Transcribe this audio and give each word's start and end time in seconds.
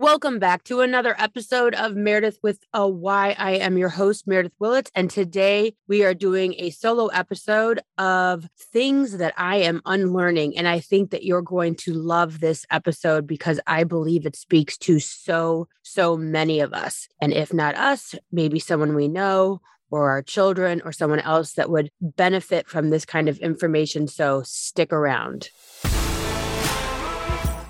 Welcome 0.00 0.38
back 0.38 0.62
to 0.64 0.80
another 0.82 1.16
episode 1.18 1.74
of 1.74 1.96
Meredith 1.96 2.38
with 2.40 2.60
a 2.72 2.88
Y. 2.88 3.34
I 3.36 3.54
am 3.54 3.76
your 3.76 3.88
host, 3.88 4.28
Meredith 4.28 4.52
Willits, 4.60 4.92
and 4.94 5.10
today 5.10 5.74
we 5.88 6.04
are 6.04 6.14
doing 6.14 6.54
a 6.56 6.70
solo 6.70 7.08
episode 7.08 7.80
of 7.98 8.48
things 8.72 9.18
that 9.18 9.34
I 9.36 9.56
am 9.56 9.82
unlearning. 9.84 10.56
And 10.56 10.68
I 10.68 10.78
think 10.78 11.10
that 11.10 11.24
you're 11.24 11.42
going 11.42 11.74
to 11.78 11.94
love 11.94 12.38
this 12.38 12.64
episode 12.70 13.26
because 13.26 13.58
I 13.66 13.82
believe 13.82 14.24
it 14.24 14.36
speaks 14.36 14.78
to 14.78 15.00
so, 15.00 15.66
so 15.82 16.16
many 16.16 16.60
of 16.60 16.72
us. 16.72 17.08
And 17.20 17.32
if 17.32 17.52
not 17.52 17.74
us, 17.74 18.14
maybe 18.30 18.60
someone 18.60 18.94
we 18.94 19.08
know 19.08 19.60
or 19.90 20.10
our 20.10 20.22
children 20.22 20.80
or 20.84 20.92
someone 20.92 21.20
else 21.20 21.54
that 21.54 21.70
would 21.70 21.90
benefit 22.00 22.68
from 22.68 22.90
this 22.90 23.04
kind 23.04 23.28
of 23.28 23.38
information. 23.38 24.06
So 24.06 24.42
stick 24.44 24.92
around. 24.92 25.48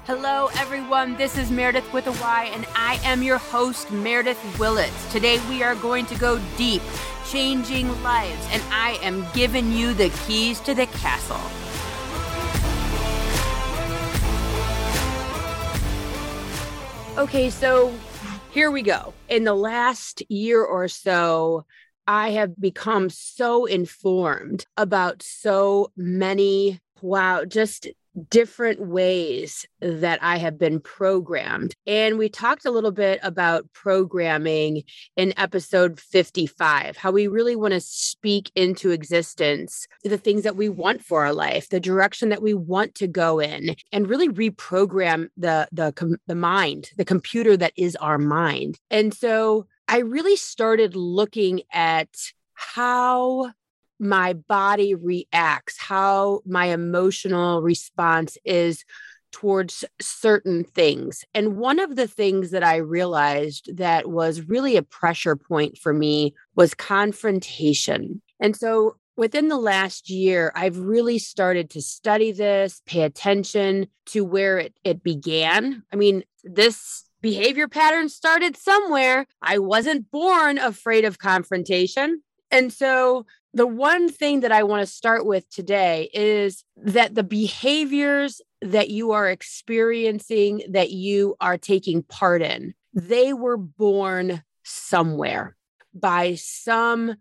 Hello, 0.09 0.49
everyone. 0.57 1.19
This 1.19 1.37
is 1.37 1.51
Meredith 1.51 1.93
with 1.93 2.07
a 2.07 2.13
Y, 2.13 2.51
and 2.55 2.65
I 2.75 2.99
am 3.05 3.23
your 3.23 3.37
host, 3.37 3.91
Meredith 3.91 4.59
Willits. 4.59 5.13
Today, 5.13 5.39
we 5.51 5.63
are 5.63 5.75
going 5.75 6.07
to 6.07 6.15
go 6.15 6.41
deep, 6.57 6.81
changing 7.27 7.89
lives, 8.03 8.49
and 8.51 8.63
I 8.71 8.99
am 9.03 9.27
giving 9.35 9.71
you 9.71 9.93
the 9.93 10.09
keys 10.25 10.61
to 10.61 10.73
the 10.73 10.87
castle. 10.87 11.37
Okay, 17.23 17.51
so 17.51 17.93
here 18.51 18.71
we 18.71 18.81
go. 18.81 19.13
In 19.29 19.45
the 19.45 19.53
last 19.53 20.23
year 20.31 20.65
or 20.65 20.89
so, 20.89 21.67
I 22.07 22.31
have 22.31 22.59
become 22.59 23.11
so 23.11 23.67
informed 23.67 24.65
about 24.79 25.23
so 25.23 25.93
many, 25.99 26.81
wow, 27.03 27.45
just 27.45 27.89
different 28.31 28.81
ways 28.81 29.67
that 29.81 30.19
I 30.23 30.39
have 30.39 30.59
been 30.59 30.81
programmed. 30.81 31.75
And 31.87 32.19
we 32.19 32.29
talked 32.29 32.65
a 32.65 32.71
little 32.71 32.91
bit 32.91 33.21
about 33.23 33.73
programming 33.73 34.83
in 35.17 35.35
episode 35.37 36.01
55, 36.01 36.97
how 36.97 37.11
we 37.11 37.27
really 37.27 37.57
want 37.57 37.75
to 37.75 37.81
speak 37.81 38.51
into 38.55 38.91
existence 38.91 39.87
the 40.05 40.19
things 40.19 40.43
that 40.43 40.57
we 40.57 40.69
want 40.69 41.03
for 41.03 41.25
our 41.25 41.33
life, 41.33 41.69
the 41.69 41.81
direction 41.81 42.29
that 42.31 42.43
we 42.43 42.55
want 42.55 42.95
to 42.97 43.07
go 43.07 43.39
in, 43.39 43.77
and 43.93 44.09
really 44.09 44.29
reprogram 44.29 45.29
the 45.37 45.69
the 45.73 46.19
the 46.27 46.35
mind, 46.35 46.91
the 46.97 47.05
computer 47.05 47.57
that 47.57 47.73
is 47.77 47.97
our 47.97 48.19
mind. 48.19 48.79
And 48.91 49.13
so 49.15 49.67
I 49.87 49.99
really 49.99 50.37
started 50.37 50.95
looking 50.97 51.63
at 51.73 52.09
how 52.55 53.53
my 53.99 54.33
body 54.33 54.95
reacts, 54.95 55.79
how 55.79 56.41
my 56.47 56.67
emotional 56.67 57.63
response 57.63 58.39
is 58.45 58.85
towards 59.31 59.85
certain 60.01 60.65
things. 60.65 61.25
And 61.35 61.57
one 61.57 61.79
of 61.79 61.97
the 61.97 62.09
things 62.09 62.51
that 62.51 62.65
I 62.65 62.77
realized 62.77 63.77
that 63.77 64.09
was 64.09 64.49
really 64.49 64.77
a 64.77 64.83
pressure 64.83 65.37
point 65.37 65.77
for 65.79 65.93
me 65.93 66.35
was 66.55 66.75
confrontation. 66.75 68.23
And 68.41 68.57
so 68.57 68.97
within 69.17 69.49
the 69.49 69.59
last 69.59 70.09
year, 70.09 70.53
I've 70.55 70.79
really 70.79 71.19
started 71.19 71.71
to 71.71 71.83
study 71.83 72.33
this, 72.33 72.81
pay 72.87 73.03
attention 73.03 73.89
to 74.07 74.25
where 74.25 74.59
it, 74.59 74.75
it 74.85 75.03
began. 75.03 75.83
I 75.93 75.97
mean, 75.97 76.23
this 76.45 77.05
behavior 77.21 77.69
pattern 77.69 78.09
started 78.09 78.57
somewhere. 78.57 79.27
I 79.43 79.59
wasn't 79.59 80.11
born 80.11 80.57
afraid 80.59 81.05
of 81.05 81.19
confrontation. 81.19 82.23
And 82.51 82.73
so 82.73 83.27
the 83.55 83.67
one 83.67 84.09
thing 84.09 84.41
that 84.41 84.53
I 84.53 84.63
want 84.63 84.87
to 84.87 84.93
start 84.93 85.25
with 85.25 85.49
today 85.51 86.11
is 86.13 86.65
that 86.77 87.15
the 87.15 87.23
behaviors 87.23 88.41
that 88.61 88.91
you 88.91 89.13
are 89.13 89.29
experiencing, 89.29 90.63
that 90.71 90.91
you 90.91 91.37
are 91.41 91.57
taking 91.57 92.03
part 92.03 92.43
in, 92.43 92.75
they 92.93 93.33
were 93.33 93.57
born 93.57 94.43
somewhere 94.65 95.57
by 95.95 96.35
some, 96.35 97.15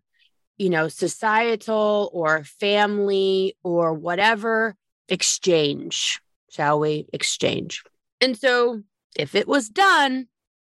you 0.58 0.70
know, 0.70 0.88
societal 0.88 2.10
or 2.14 2.44
family 2.44 3.56
or 3.64 3.94
whatever 3.94 4.76
exchange, 5.08 6.20
shall 6.50 6.80
we? 6.80 7.08
Exchange. 7.14 7.84
And 8.20 8.38
so 8.38 8.82
if 9.16 9.34
it 9.36 9.48
was 9.48 9.70
done, 9.70 10.28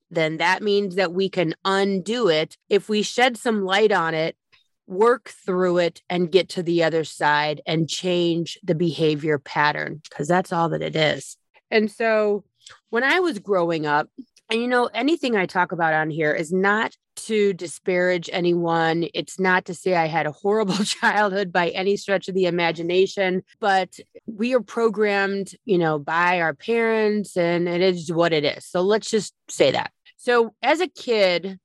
then 0.09 0.37
that 0.37 0.63
means 0.63 0.95
that 0.95 1.13
we 1.13 1.29
can 1.29 1.53
undo 1.65 2.29
it 2.29 2.57
if 2.69 2.89
we 2.89 3.01
shed 3.01 3.37
some 3.37 3.63
light 3.63 3.91
on 3.91 4.13
it 4.13 4.35
work 4.89 5.29
through 5.45 5.77
it 5.77 6.01
and 6.09 6.31
get 6.31 6.49
to 6.49 6.63
the 6.63 6.83
other 6.83 7.03
side 7.03 7.61
and 7.65 7.87
change 7.87 8.57
the 8.63 8.75
behavior 8.75 9.37
pattern 9.37 10.01
because 10.09 10.27
that's 10.27 10.51
all 10.51 10.69
that 10.69 10.81
it 10.81 10.95
is. 10.95 11.37
And 11.69 11.91
so 11.91 12.43
when 12.89 13.03
I 13.03 13.19
was 13.19 13.39
growing 13.39 13.85
up, 13.85 14.09
and 14.49 14.59
you 14.59 14.67
know, 14.67 14.87
anything 14.87 15.35
I 15.35 15.45
talk 15.45 15.71
about 15.71 15.93
on 15.93 16.09
here 16.09 16.33
is 16.33 16.51
not 16.51 16.95
to 17.27 17.53
disparage 17.53 18.29
anyone. 18.33 19.05
It's 19.13 19.39
not 19.39 19.65
to 19.65 19.75
say 19.75 19.95
I 19.95 20.07
had 20.07 20.25
a 20.25 20.31
horrible 20.31 20.77
childhood 20.83 21.51
by 21.51 21.69
any 21.69 21.95
stretch 21.97 22.27
of 22.27 22.33
the 22.33 22.45
imagination, 22.45 23.43
but 23.59 23.99
we 24.25 24.55
are 24.55 24.61
programmed, 24.61 25.53
you 25.65 25.77
know, 25.77 25.99
by 25.99 26.41
our 26.41 26.55
parents 26.55 27.37
and 27.37 27.67
it 27.67 27.81
is 27.81 28.11
what 28.11 28.33
it 28.33 28.43
is. 28.43 28.65
So 28.65 28.81
let's 28.81 29.11
just 29.11 29.35
say 29.49 29.71
that. 29.71 29.91
So 30.17 30.55
as 30.63 30.79
a 30.81 30.87
kid, 30.87 31.59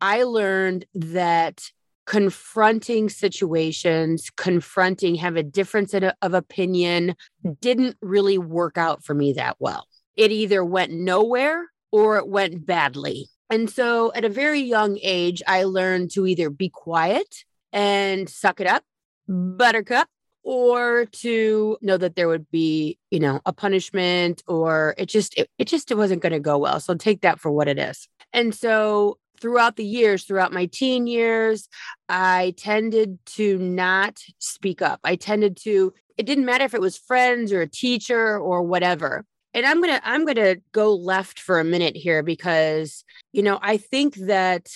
I 0.00 0.24
learned 0.24 0.86
that 0.94 1.62
confronting 2.06 3.08
situations, 3.08 4.30
confronting, 4.36 5.14
have 5.16 5.36
a 5.36 5.42
difference 5.42 5.94
uh, 5.94 6.12
of 6.22 6.34
opinion 6.34 7.14
didn't 7.60 7.96
really 8.02 8.38
work 8.38 8.76
out 8.76 9.04
for 9.04 9.14
me 9.14 9.32
that 9.32 9.56
well. 9.58 9.86
It 10.16 10.30
either 10.30 10.64
went 10.64 10.92
nowhere 10.92 11.66
or 11.90 12.18
it 12.18 12.28
went 12.28 12.66
badly. 12.66 13.28
And 13.50 13.70
so 13.70 14.12
at 14.14 14.24
a 14.24 14.28
very 14.28 14.60
young 14.60 14.98
age, 15.02 15.42
I 15.46 15.64
learned 15.64 16.10
to 16.12 16.26
either 16.26 16.50
be 16.50 16.68
quiet 16.68 17.44
and 17.72 18.28
suck 18.28 18.60
it 18.60 18.66
up, 18.66 18.82
buttercup, 19.28 20.08
or 20.42 21.06
to 21.06 21.78
know 21.80 21.96
that 21.96 22.16
there 22.16 22.28
would 22.28 22.50
be, 22.50 22.98
you 23.10 23.18
know, 23.18 23.40
a 23.46 23.52
punishment 23.52 24.42
or 24.46 24.94
it 24.98 25.06
just, 25.06 25.36
it, 25.38 25.48
it 25.58 25.68
just, 25.68 25.90
it 25.90 25.96
wasn't 25.96 26.22
going 26.22 26.32
to 26.32 26.40
go 26.40 26.58
well. 26.58 26.80
So 26.80 26.94
take 26.94 27.22
that 27.22 27.40
for 27.40 27.50
what 27.50 27.68
it 27.68 27.78
is. 27.78 28.08
And 28.32 28.54
so 28.54 29.18
throughout 29.40 29.76
the 29.76 29.84
years, 29.84 30.24
throughout 30.24 30.52
my 30.52 30.66
teen 30.66 31.06
years, 31.06 31.68
I 32.08 32.54
tended 32.56 33.18
to 33.36 33.58
not 33.58 34.20
speak 34.38 34.82
up. 34.82 35.00
I 35.04 35.16
tended 35.16 35.56
to, 35.58 35.92
it 36.16 36.26
didn't 36.26 36.44
matter 36.44 36.64
if 36.64 36.74
it 36.74 36.80
was 36.80 36.98
friends 36.98 37.52
or 37.52 37.60
a 37.60 37.68
teacher 37.68 38.38
or 38.38 38.62
whatever. 38.62 39.24
And 39.52 39.64
I'm 39.64 39.80
going 39.80 39.94
to, 39.94 40.08
I'm 40.08 40.24
going 40.24 40.36
to 40.36 40.60
go 40.72 40.94
left 40.94 41.38
for 41.38 41.60
a 41.60 41.64
minute 41.64 41.96
here 41.96 42.22
because, 42.22 43.04
you 43.32 43.42
know, 43.42 43.58
I 43.62 43.76
think 43.76 44.16
that 44.16 44.68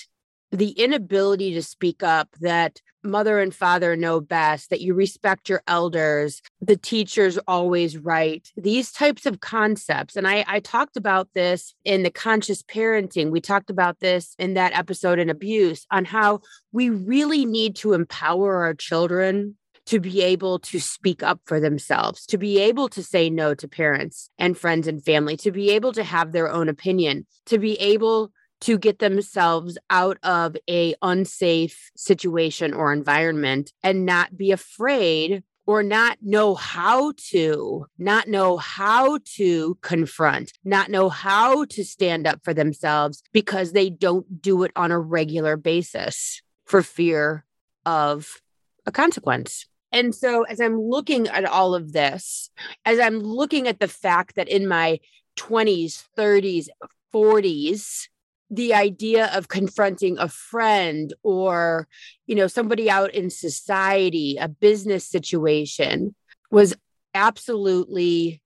the 0.50 0.70
inability 0.70 1.54
to 1.54 1.62
speak 1.62 2.02
up 2.02 2.28
that 2.40 2.80
mother 3.04 3.38
and 3.38 3.54
father 3.54 3.96
know 3.96 4.20
best, 4.20 4.70
that 4.70 4.80
you 4.80 4.94
respect 4.94 5.48
your 5.48 5.62
elders, 5.66 6.42
the 6.60 6.76
teacher's 6.76 7.38
always 7.46 7.96
right, 7.96 8.50
these 8.56 8.92
types 8.92 9.26
of 9.26 9.40
concepts. 9.40 10.16
And 10.16 10.26
I, 10.26 10.44
I 10.48 10.60
talked 10.60 10.96
about 10.96 11.28
this 11.34 11.74
in 11.84 12.02
the 12.02 12.10
conscious 12.10 12.62
parenting. 12.62 13.30
We 13.30 13.40
talked 13.40 13.70
about 13.70 14.00
this 14.00 14.34
in 14.38 14.54
that 14.54 14.72
episode 14.72 15.18
in 15.18 15.30
abuse 15.30 15.86
on 15.90 16.04
how 16.04 16.40
we 16.72 16.90
really 16.90 17.44
need 17.44 17.76
to 17.76 17.92
empower 17.92 18.64
our 18.64 18.74
children 18.74 19.56
to 19.86 20.00
be 20.00 20.20
able 20.22 20.58
to 20.58 20.78
speak 20.78 21.22
up 21.22 21.40
for 21.46 21.60
themselves, 21.60 22.26
to 22.26 22.36
be 22.36 22.58
able 22.60 22.90
to 22.90 23.02
say 23.02 23.30
no 23.30 23.54
to 23.54 23.66
parents 23.66 24.28
and 24.38 24.58
friends 24.58 24.86
and 24.86 25.02
family, 25.02 25.34
to 25.34 25.50
be 25.50 25.70
able 25.70 25.92
to 25.92 26.04
have 26.04 26.32
their 26.32 26.50
own 26.50 26.68
opinion, 26.68 27.26
to 27.46 27.58
be 27.58 27.74
able 27.80 28.30
to 28.60 28.78
get 28.78 28.98
themselves 28.98 29.78
out 29.90 30.18
of 30.22 30.56
a 30.68 30.94
unsafe 31.02 31.90
situation 31.96 32.74
or 32.74 32.92
environment 32.92 33.72
and 33.82 34.04
not 34.04 34.36
be 34.36 34.50
afraid 34.50 35.42
or 35.66 35.82
not 35.82 36.16
know 36.22 36.54
how 36.54 37.12
to, 37.30 37.84
not 37.98 38.26
know 38.26 38.56
how 38.56 39.18
to 39.36 39.76
confront, 39.82 40.50
not 40.64 40.90
know 40.90 41.10
how 41.10 41.66
to 41.66 41.84
stand 41.84 42.26
up 42.26 42.42
for 42.42 42.54
themselves 42.54 43.22
because 43.34 43.72
they 43.72 43.90
don't 43.90 44.40
do 44.40 44.62
it 44.62 44.72
on 44.74 44.90
a 44.90 44.98
regular 44.98 45.58
basis 45.58 46.40
for 46.64 46.82
fear 46.82 47.44
of 47.84 48.40
a 48.86 48.90
consequence. 48.90 49.66
And 49.92 50.14
so, 50.14 50.44
as 50.44 50.58
I'm 50.58 50.80
looking 50.80 51.28
at 51.28 51.44
all 51.44 51.74
of 51.74 51.92
this, 51.92 52.50
as 52.86 52.98
I'm 52.98 53.18
looking 53.18 53.68
at 53.68 53.78
the 53.78 53.88
fact 53.88 54.36
that 54.36 54.48
in 54.48 54.66
my 54.68 55.00
20s, 55.36 56.04
30s, 56.16 56.68
40s, 57.14 58.08
the 58.50 58.74
idea 58.74 59.26
of 59.34 59.48
confronting 59.48 60.18
a 60.18 60.28
friend 60.28 61.12
or 61.22 61.86
you 62.26 62.34
know 62.34 62.46
somebody 62.46 62.90
out 62.90 63.14
in 63.14 63.30
society 63.30 64.36
a 64.40 64.48
business 64.48 65.06
situation 65.06 66.14
was 66.50 66.74
absolutely 67.14 68.40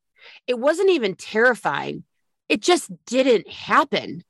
it 0.46 0.58
wasn't 0.58 0.90
even 0.90 1.14
terrifying 1.14 2.04
it 2.48 2.60
just 2.60 2.90
didn't 3.06 3.48
happen 3.48 4.22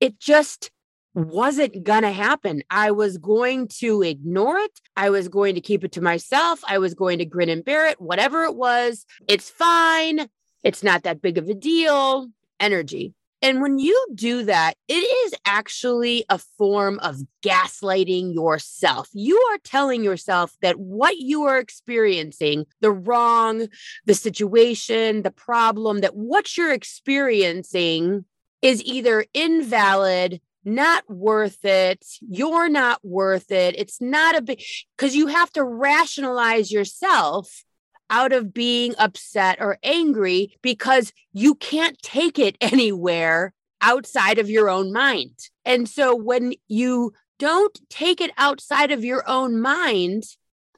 it 0.00 0.20
just 0.20 0.70
wasn't 1.14 1.82
going 1.82 2.02
to 2.02 2.12
happen. 2.12 2.62
I 2.70 2.92
was 2.92 3.18
going 3.18 3.68
to 3.78 4.02
ignore 4.02 4.58
it. 4.58 4.80
I 4.96 5.10
was 5.10 5.28
going 5.28 5.54
to 5.56 5.60
keep 5.60 5.84
it 5.84 5.92
to 5.92 6.00
myself. 6.00 6.60
I 6.66 6.78
was 6.78 6.94
going 6.94 7.18
to 7.18 7.24
grin 7.24 7.48
and 7.48 7.64
bear 7.64 7.88
it, 7.88 8.00
whatever 8.00 8.44
it 8.44 8.54
was. 8.54 9.04
It's 9.26 9.50
fine. 9.50 10.28
It's 10.62 10.82
not 10.82 11.02
that 11.02 11.20
big 11.20 11.38
of 11.38 11.48
a 11.48 11.54
deal. 11.54 12.28
Energy. 12.60 13.14
And 13.40 13.62
when 13.62 13.78
you 13.78 14.06
do 14.14 14.44
that, 14.44 14.74
it 14.88 14.94
is 14.94 15.34
actually 15.44 16.24
a 16.28 16.38
form 16.38 16.98
of 16.98 17.18
gaslighting 17.42 18.34
yourself. 18.34 19.08
You 19.12 19.38
are 19.52 19.58
telling 19.62 20.02
yourself 20.02 20.56
that 20.60 20.78
what 20.78 21.18
you 21.18 21.44
are 21.44 21.58
experiencing, 21.58 22.66
the 22.80 22.90
wrong, 22.90 23.68
the 24.06 24.14
situation, 24.14 25.22
the 25.22 25.30
problem, 25.30 26.00
that 26.00 26.16
what 26.16 26.56
you're 26.56 26.72
experiencing 26.72 28.24
is 28.60 28.82
either 28.82 29.24
invalid, 29.32 30.40
not 30.64 31.08
worth 31.08 31.64
it, 31.64 32.04
you're 32.20 32.68
not 32.68 32.98
worth 33.04 33.52
it. 33.52 33.76
It's 33.78 34.00
not 34.00 34.36
a 34.36 34.42
big, 34.42 34.60
because 34.96 35.14
you 35.14 35.28
have 35.28 35.52
to 35.52 35.62
rationalize 35.62 36.72
yourself 36.72 37.62
out 38.10 38.32
of 38.32 38.54
being 38.54 38.94
upset 38.98 39.58
or 39.60 39.78
angry 39.82 40.56
because 40.62 41.12
you 41.32 41.54
can't 41.54 42.00
take 42.02 42.38
it 42.38 42.56
anywhere 42.60 43.52
outside 43.80 44.38
of 44.38 44.50
your 44.50 44.68
own 44.68 44.92
mind. 44.92 45.36
And 45.64 45.88
so 45.88 46.14
when 46.14 46.54
you 46.66 47.12
don't 47.38 47.78
take 47.88 48.20
it 48.20 48.32
outside 48.36 48.90
of 48.90 49.04
your 49.04 49.22
own 49.28 49.60
mind, 49.60 50.24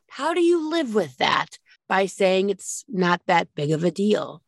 how 0.09 0.35
do 0.35 0.41
you 0.43 0.71
live 0.71 0.95
with 0.95 1.17
that? 1.19 1.59
By 1.89 2.07
saying 2.07 2.51
it's 2.51 2.85
not 2.89 3.21
that 3.27 3.55
big 3.55 3.73
of 3.73 3.83
a 3.83 3.91
deal. 3.91 4.43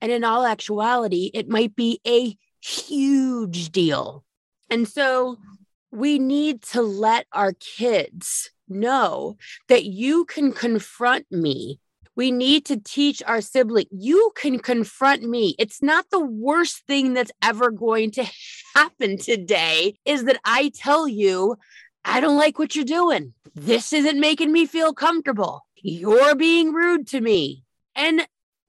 And 0.00 0.10
in 0.10 0.24
all 0.24 0.46
actuality, 0.46 1.30
it 1.34 1.48
might 1.48 1.76
be 1.76 2.00
a 2.06 2.36
huge 2.62 3.70
deal. 3.70 4.24
And 4.70 4.88
so 4.88 5.38
we 5.90 6.18
need 6.18 6.62
to 6.62 6.80
let 6.80 7.26
our 7.32 7.52
kids 7.52 8.50
know 8.68 9.36
that 9.68 9.84
you 9.84 10.24
can 10.24 10.52
confront 10.52 11.26
me 11.30 11.80
we 12.20 12.30
need 12.30 12.66
to 12.66 12.76
teach 12.76 13.22
our 13.26 13.40
sibling, 13.40 13.86
you 13.90 14.30
can 14.36 14.58
confront 14.58 15.22
me. 15.22 15.54
It's 15.58 15.82
not 15.82 16.04
the 16.10 16.20
worst 16.20 16.86
thing 16.86 17.14
that's 17.14 17.32
ever 17.40 17.70
going 17.70 18.10
to 18.10 18.30
happen 18.74 19.16
today, 19.16 19.94
is 20.04 20.24
that 20.24 20.38
I 20.44 20.70
tell 20.74 21.08
you, 21.08 21.56
I 22.04 22.20
don't 22.20 22.36
like 22.36 22.58
what 22.58 22.76
you're 22.76 22.84
doing. 22.84 23.32
This 23.54 23.94
isn't 23.94 24.20
making 24.20 24.52
me 24.52 24.66
feel 24.66 24.92
comfortable. 24.92 25.62
You're 25.76 26.34
being 26.34 26.74
rude 26.74 27.06
to 27.06 27.22
me. 27.22 27.64
And 27.96 28.28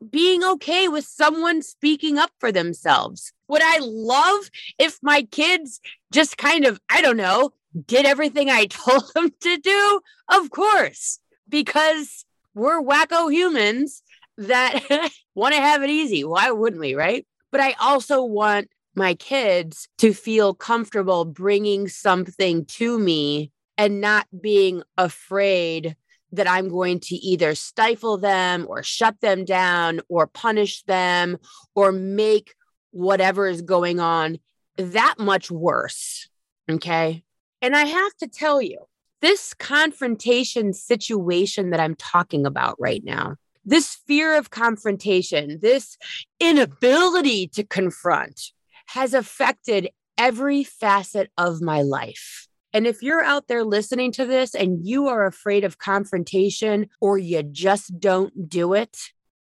being 0.10 0.46
okay 0.46 0.88
with 0.88 1.04
someone 1.04 1.62
speaking 1.62 2.18
up 2.18 2.32
for 2.40 2.54
themselves. 2.54 3.34
Would 3.50 3.64
I 3.64 3.80
love 3.82 4.50
if 4.80 4.98
my 5.02 5.24
kids 5.24 5.82
just 6.10 6.38
kind 6.38 6.64
of, 6.64 6.80
I 6.90 7.02
don't 7.02 7.18
know, 7.18 7.52
did 7.86 8.06
everything 8.06 8.50
I 8.50 8.66
told 8.70 9.12
them 9.14 9.30
to 9.42 9.58
do? 9.58 10.00
Of 10.30 10.52
course, 10.52 11.20
because 11.50 12.24
we're 12.54 12.82
wacko 12.82 13.32
humans 13.32 14.04
that 14.38 14.84
want 15.36 15.56
to 15.56 15.62
have 15.62 15.84
it 15.84 15.90
easy. 15.90 16.24
Why 16.24 16.52
wouldn't 16.52 16.82
we? 16.82 16.96
Right. 16.96 17.26
But 17.52 17.62
I 17.62 17.76
also 17.80 18.24
want 18.24 18.70
my 18.96 19.14
kids 19.14 19.88
to 20.00 20.14
feel 20.14 20.54
comfortable 20.54 21.26
bringing 21.26 21.88
something 21.88 22.66
to 22.66 23.00
me 23.00 23.52
and 23.78 24.02
not 24.02 24.28
being 24.42 24.84
afraid 24.98 25.96
that 26.34 26.50
I'm 26.50 26.70
going 26.70 27.00
to 27.02 27.16
either 27.16 27.56
stifle 27.56 28.18
them 28.18 28.66
or 28.70 28.84
shut 28.84 29.20
them 29.22 29.44
down 29.44 30.02
or 30.08 30.28
punish 30.28 30.84
them 30.84 31.38
or 31.76 31.92
make 31.92 32.56
whatever 32.92 33.48
is 33.48 33.62
going 33.62 34.00
on 34.00 34.40
that 34.78 35.16
much 35.18 35.52
worse. 35.52 36.30
Okay. 36.70 37.24
And 37.62 37.76
I 37.76 37.86
have 37.86 38.16
to 38.18 38.28
tell 38.28 38.62
you, 38.62 38.80
this 39.22 39.54
confrontation 39.54 40.74
situation 40.74 41.70
that 41.70 41.80
I'm 41.80 41.96
talking 41.96 42.46
about 42.46 42.76
right 42.80 43.04
now, 43.04 43.36
this 43.64 43.98
fear 44.08 44.38
of 44.38 44.50
confrontation, 44.50 45.60
this 45.62 45.98
inability 46.40 47.48
to 47.50 47.64
confront 47.64 48.52
has 48.88 49.14
affected 49.14 49.90
every 50.18 50.64
facet 50.64 51.32
of 51.38 51.62
my 51.62 51.82
life. 51.82 52.48
And 52.74 52.88
if 52.88 53.04
you're 53.04 53.24
out 53.24 53.48
there 53.48 53.64
listening 53.64 54.12
to 54.14 54.26
this 54.26 54.56
and 54.56 54.86
you 54.86 55.08
are 55.08 55.26
afraid 55.26 55.64
of 55.64 55.78
confrontation 55.78 56.88
or 57.00 57.18
you 57.18 57.44
just 57.44 58.00
don't 58.00 58.50
do 58.50 58.74
it, 58.74 58.98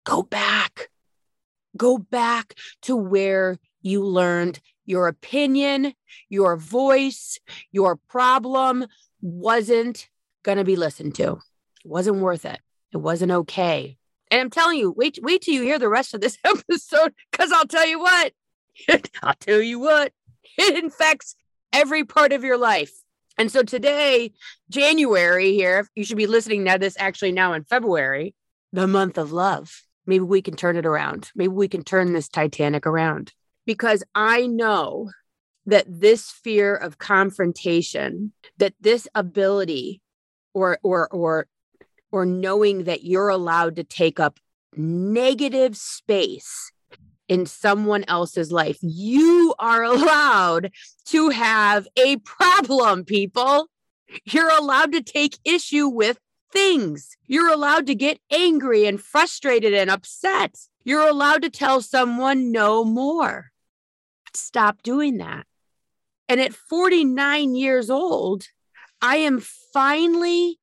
go 0.04 0.22
back. 0.22 0.88
Go 1.76 1.98
back 1.98 2.54
to 2.82 2.96
where 2.96 3.58
you 3.82 4.04
learned 4.04 4.60
your 4.86 5.08
opinion, 5.08 5.92
your 6.28 6.56
voice, 6.56 7.38
your 7.72 7.96
problem 8.08 8.86
wasn't 9.20 10.08
going 10.42 10.58
to 10.58 10.64
be 10.64 10.76
listened 10.76 11.14
to. 11.16 11.32
It 11.32 11.88
wasn't 11.88 12.18
worth 12.18 12.44
it. 12.44 12.60
It 12.92 12.98
wasn't 12.98 13.32
okay. 13.32 13.98
And 14.30 14.40
I'm 14.40 14.50
telling 14.50 14.78
you, 14.78 14.90
wait, 14.90 15.18
wait 15.22 15.42
till 15.42 15.54
you 15.54 15.62
hear 15.62 15.78
the 15.78 15.88
rest 15.88 16.14
of 16.14 16.20
this 16.20 16.38
episode, 16.44 17.14
because 17.30 17.52
I'll 17.52 17.66
tell 17.66 17.86
you 17.86 18.00
what, 18.00 18.32
I'll 19.22 19.34
tell 19.34 19.60
you 19.60 19.78
what, 19.78 20.12
it 20.58 20.82
infects 20.82 21.36
every 21.72 22.04
part 22.04 22.32
of 22.32 22.44
your 22.44 22.58
life. 22.58 22.92
And 23.38 23.52
so 23.52 23.62
today, 23.62 24.32
January 24.70 25.52
here, 25.52 25.86
you 25.94 26.04
should 26.04 26.16
be 26.16 26.26
listening 26.26 26.64
now 26.64 26.78
this 26.78 26.96
actually 26.98 27.32
now 27.32 27.52
in 27.52 27.64
February, 27.64 28.34
the 28.72 28.86
month 28.86 29.18
of 29.18 29.32
love. 29.32 29.82
Maybe 30.06 30.24
we 30.24 30.40
can 30.40 30.56
turn 30.56 30.76
it 30.76 30.86
around. 30.86 31.30
Maybe 31.34 31.48
we 31.48 31.68
can 31.68 31.82
turn 31.82 32.12
this 32.12 32.28
Titanic 32.28 32.86
around 32.86 33.32
because 33.66 34.02
I 34.14 34.46
know 34.46 35.10
that 35.66 35.84
this 35.88 36.30
fear 36.30 36.74
of 36.74 36.98
confrontation, 36.98 38.32
that 38.58 38.74
this 38.80 39.08
ability 39.14 40.00
or 40.54 40.78
or 40.82 41.08
or 41.08 41.46
or 42.10 42.24
knowing 42.24 42.84
that 42.84 43.04
you're 43.04 43.28
allowed 43.28 43.76
to 43.76 43.84
take 43.84 44.18
up 44.18 44.38
negative 44.76 45.76
space 45.76 46.72
in 47.28 47.46
someone 47.46 48.04
else's 48.06 48.52
life. 48.52 48.78
You 48.80 49.54
are 49.58 49.82
allowed 49.82 50.70
to 51.06 51.30
have 51.30 51.88
a 51.96 52.16
problem, 52.18 53.04
people. 53.04 53.68
You're 54.24 54.50
allowed 54.50 54.92
to 54.92 55.02
take 55.02 55.38
issue 55.44 55.88
with 55.88 56.18
things. 56.52 57.16
You're 57.26 57.52
allowed 57.52 57.86
to 57.88 57.94
get 57.94 58.20
angry 58.30 58.86
and 58.86 59.00
frustrated 59.00 59.74
and 59.74 59.90
upset. 59.90 60.56
You're 60.84 61.08
allowed 61.08 61.42
to 61.42 61.50
tell 61.50 61.80
someone 61.82 62.52
no 62.52 62.84
more. 62.84 63.50
Stop 64.32 64.82
doing 64.82 65.18
that. 65.18 65.46
And 66.28 66.40
at 66.40 66.54
49 66.54 67.54
years 67.54 67.90
old, 67.90 68.44
I 69.00 69.16
am 69.16 69.40
finally 69.72 70.58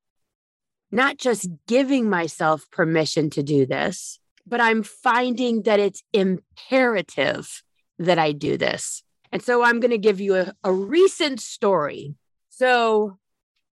not 0.91 1.17
just 1.17 1.47
giving 1.67 2.09
myself 2.09 2.69
permission 2.71 3.29
to 3.31 3.43
do 3.43 3.65
this, 3.65 4.19
but 4.45 4.61
I'm 4.61 4.83
finding 4.83 5.63
that 5.63 5.79
it's 5.79 6.03
imperative 6.13 7.63
that 7.99 8.19
I 8.19 8.31
do 8.31 8.57
this. 8.57 9.03
And 9.31 9.41
so 9.41 9.63
I'm 9.63 9.79
going 9.79 9.91
to 9.91 9.97
give 9.97 10.19
you 10.19 10.35
a, 10.35 10.53
a 10.63 10.71
recent 10.71 11.39
story. 11.39 12.15
So 12.49 13.17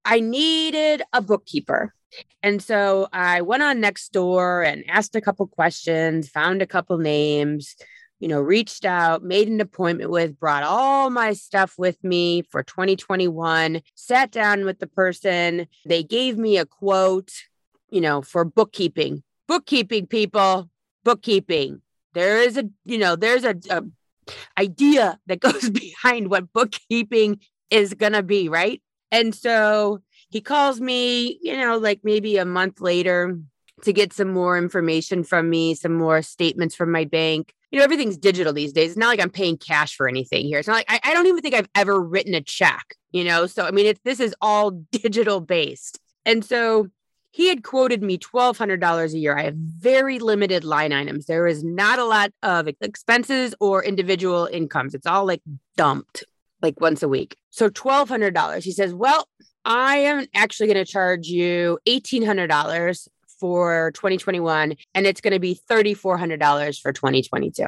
I 0.06 0.20
needed 0.20 1.02
a 1.14 1.22
bookkeeper. 1.22 1.94
And 2.44 2.62
so 2.62 3.08
I 3.12 3.42
went 3.42 3.64
on 3.64 3.82
Nextdoor 3.82 4.66
and 4.66 4.84
asked 4.88 5.16
a 5.16 5.22
couple 5.22 5.48
questions, 5.48 6.30
found 6.30 6.62
a 6.62 6.68
couple 6.68 6.98
names, 6.98 7.76
you 8.20 8.28
know, 8.28 8.42
reached 8.42 8.86
out, 8.86 9.24
made 9.24 9.48
an 9.48 9.62
appointment 9.62 10.10
with, 10.10 10.40
brought 10.40 10.64
all 10.64 11.10
my 11.10 11.34
stuff 11.34 11.76
with 11.78 12.04
me 12.04 12.42
for 12.42 12.64
2021, 12.64 13.82
sat 13.96 14.32
down 14.32 14.66
with 14.66 14.80
the 14.80 14.88
person. 14.88 15.68
They 15.86 16.04
gave 16.04 16.38
me 16.38 16.58
a 16.58 16.66
quote, 16.66 17.32
you 17.90 18.02
know, 18.02 18.22
for 18.22 18.44
bookkeeping. 18.44 19.24
Bookkeeping, 19.48 20.08
people, 20.08 20.70
bookkeeping. 21.04 21.82
There 22.14 22.42
is 22.42 22.58
a, 22.58 22.66
you 22.86 22.98
know, 22.98 23.16
there's 23.16 23.44
a, 23.44 23.56
a 23.70 23.84
idea 24.58 25.20
that 25.28 25.40
goes 25.40 25.70
behind 25.70 26.30
what 26.30 26.52
bookkeeping 26.52 27.40
is 27.70 27.94
going 27.94 28.14
to 28.14 28.24
be, 28.24 28.50
right? 28.50 28.82
And 29.12 29.34
so 29.34 30.02
he 30.30 30.42
calls 30.42 30.82
me, 30.82 31.40
you 31.42 31.56
know, 31.56 31.78
like 31.78 32.02
maybe 32.04 32.38
a 32.38 32.46
month 32.46 32.82
later 32.82 33.40
to 33.84 33.94
get 33.94 34.12
some 34.12 34.34
more 34.34 34.58
information 34.58 35.24
from 35.24 35.50
me, 35.50 35.76
some 35.76 35.94
more 35.94 36.22
statements 36.24 36.76
from 36.76 36.92
my 36.92 37.06
bank 37.06 37.54
you 37.72 37.80
know, 37.80 37.84
everything's 37.84 38.18
digital 38.18 38.54
these 38.54 38.74
days. 38.74 38.92
It's 38.92 38.98
not 38.98 39.08
like 39.08 39.22
I'm 39.22 39.30
paying 39.30 39.58
cash 39.58 39.96
for 39.96 40.08
anything 40.08 40.46
here. 40.46 40.60
It's 40.60 40.68
not 40.68 40.76
like 40.76 40.86
I, 40.90 41.00
I 41.04 41.14
don't 41.14 41.28
even 41.28 41.42
think 41.42 41.56
I've 41.56 41.70
ever 41.76 42.02
written 42.02 42.34
a 42.34 42.42
check, 42.42 42.96
you 43.12 43.24
know? 43.24 43.46
So, 43.46 43.66
I 43.66 43.72
mean, 43.72 43.86
it's 43.86 44.00
this 44.04 44.20
is 44.20 44.34
all 44.42 44.72
digital 44.92 45.42
based. 45.42 46.00
And 46.26 46.44
so 46.44 46.88
he 47.32 47.50
had 47.50 47.64
quoted 47.64 48.02
me 48.02 48.18
$1,200 48.18 49.14
a 49.14 49.18
year. 49.18 49.38
I 49.38 49.44
have 49.44 49.56
very 49.56 50.18
limited 50.20 50.64
line 50.64 50.92
items. 50.92 51.26
There 51.26 51.46
is 51.46 51.64
not 51.64 52.00
a 52.00 52.06
lot 52.06 52.32
of 52.42 52.68
expenses 52.68 53.54
or 53.60 53.84
individual 53.84 54.48
incomes. 54.52 54.96
It's 54.96 55.06
all 55.06 55.26
like 55.26 55.42
dumped 55.76 56.24
like 56.62 56.80
once 56.82 57.04
a 57.04 57.08
week. 57.08 57.38
So 57.52 57.70
$1,200. 57.70 58.64
He 58.64 58.72
says, 58.72 58.94
Well, 58.94 59.28
I 59.66 59.98
am 59.98 60.26
actually 60.34 60.68
going 60.68 60.84
to 60.84 60.92
charge 60.92 61.28
you 61.28 61.78
$1,800 61.86 63.08
for 63.40 63.92
2021 63.92 64.76
and 64.94 65.08
it's 65.08 65.22
going 65.22 65.34
to 65.34 65.40
be 65.40 65.60
$3,400 65.70 66.82
for 66.82 66.92
2022. 66.94 67.68